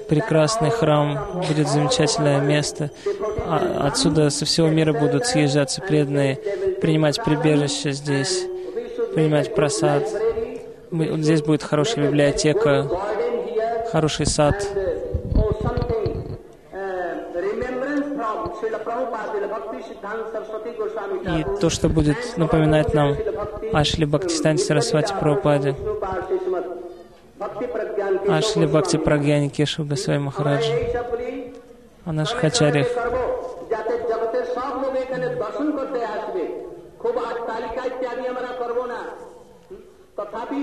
[0.10, 2.90] прекрасный храм, будет замечательное место.
[3.48, 6.36] А отсюда со всего мира будут съезжаться преданные,
[6.82, 8.46] принимать прибежище здесь,
[9.14, 10.08] принимать просад.
[10.92, 12.90] Здесь будет хорошая библиотека,
[13.92, 14.68] хороший сад.
[21.22, 23.16] И то, что будет напоминать нам
[23.74, 25.76] Ашли Бхактистан Сарасвати Прабхупаде,
[28.29, 30.73] Ашли Бхакти Прагьяни Кешу Госвами Махараджи,
[32.07, 32.89] о наших ачарьях.
[37.17, 39.01] বাটিকা ইত্যাদি আমরা করবো না
[39.69, 39.81] হুম?
[40.17, 40.63] তথাপি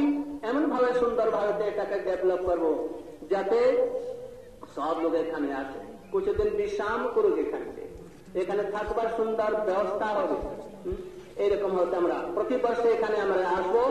[0.49, 2.71] এমন ভাবে সুন্দর ভাবে এটাকে ডেভেলপ করবো
[3.31, 3.59] যাতে
[4.75, 5.79] সব লোক এখানে আসে
[6.11, 7.69] কিছুদিন বিশ্রাম করুক এখানে
[8.41, 10.37] এখানে থাকবার সুন্দর ব্যবস্থা হবে
[10.83, 10.97] হুম?
[11.43, 13.81] এইরকম হতে আমরা প্রতি বর্ষে এখানে আমরা আসবো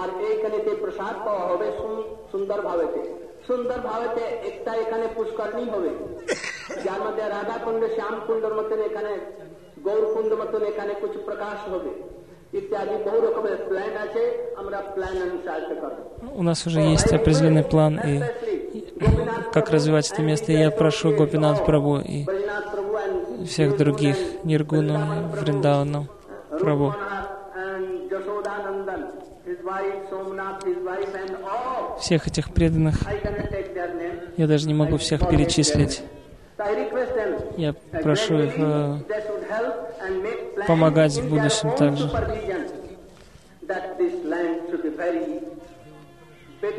[0.00, 1.66] আর এইখানে প্রসাদ পাওয়া হবে
[2.32, 3.00] সুন্দর ভাবেতে
[3.48, 5.90] সুন্দর ভাবেতে একটা এখানে পুষ্করণী হবে
[6.84, 9.12] যার মধ্যে রাধা কুণ্ড শ্যাম কুণ্ডর মতন এখানে
[9.86, 11.92] গৌর কুণ্ড মতন এখানে কিছু প্রকাশ হবে
[12.58, 14.22] ইত্যাদি বহু রকমের প্ল্যান আছে
[14.60, 16.02] আমরা প্ল্যান অনুসার করবো
[16.40, 18.14] У нас уже есть определенный план и
[19.52, 20.46] как развивать это место.
[20.52, 24.98] И я прошу Гопинат Прабу и Bajnath Prabhu and всех других Ниргуну,
[25.40, 26.00] Вриндавану,
[26.60, 26.88] Прабу.
[31.99, 32.95] Всех этих преданных,
[34.37, 36.03] я даже не могу всех перечислить.
[37.57, 38.97] Я прошу их э,
[40.67, 42.09] помогать в будущем также.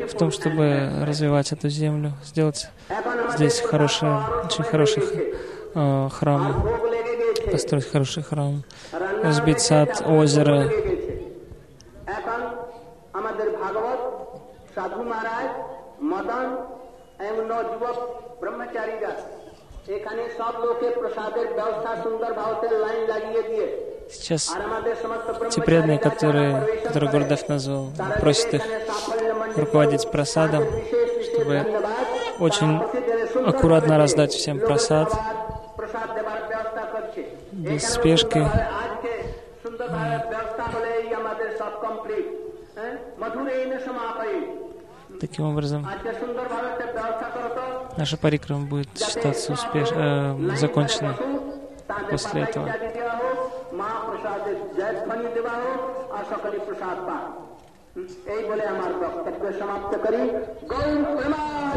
[0.07, 2.69] в том, чтобы развивать эту землю, сделать
[3.35, 5.03] здесь хорошие, очень хороший
[5.75, 6.67] э, храм,
[7.51, 8.63] построить хороший храм,
[9.23, 10.69] разбить сад, озеро.
[14.78, 15.48] সাধু মহারাজ
[16.10, 16.46] মদন
[17.28, 17.96] এবং নবযুবক
[18.40, 19.12] ব্রহ্মচারীরা
[19.96, 23.68] এখানে সব লোকে প্রসাদের ব্যবস্থা সুন্দর ভাবতে লাইন লাগিয়ে দিয়ে
[24.08, 26.52] Сейчас আর আমাদের সমস্ত те преданные, которые,
[26.86, 27.84] которые Гурдев назвал,
[28.22, 28.64] просят их
[29.56, 30.64] руководить просадом,
[31.26, 31.56] чтобы
[32.46, 32.72] очень
[33.50, 35.08] аккуратно раздать всем просад,
[35.78, 37.22] প্রসাদ দেবার ব্যবস্থা করছে
[37.66, 38.42] без спешки.
[38.82, 39.12] আজকে
[45.22, 47.62] Таким образом, আজকে সুন্দরভাবে একটা ব্যবস্থা করো তো
[48.00, 49.88] наша парикрама будет считаться успеш...
[49.92, 50.04] э,
[50.62, 51.16] законченной
[52.12, 52.66] после этого.
[53.80, 55.80] মা প্রসাদের জয় ধ্বনি দেওয়া হোক
[56.16, 57.24] আর সকলে প্রসাদ পান
[58.34, 60.20] এই বলে আমার বক্তব্য সমাপ্ত করি
[60.72, 61.74] গৌর প্রেমানন্দ।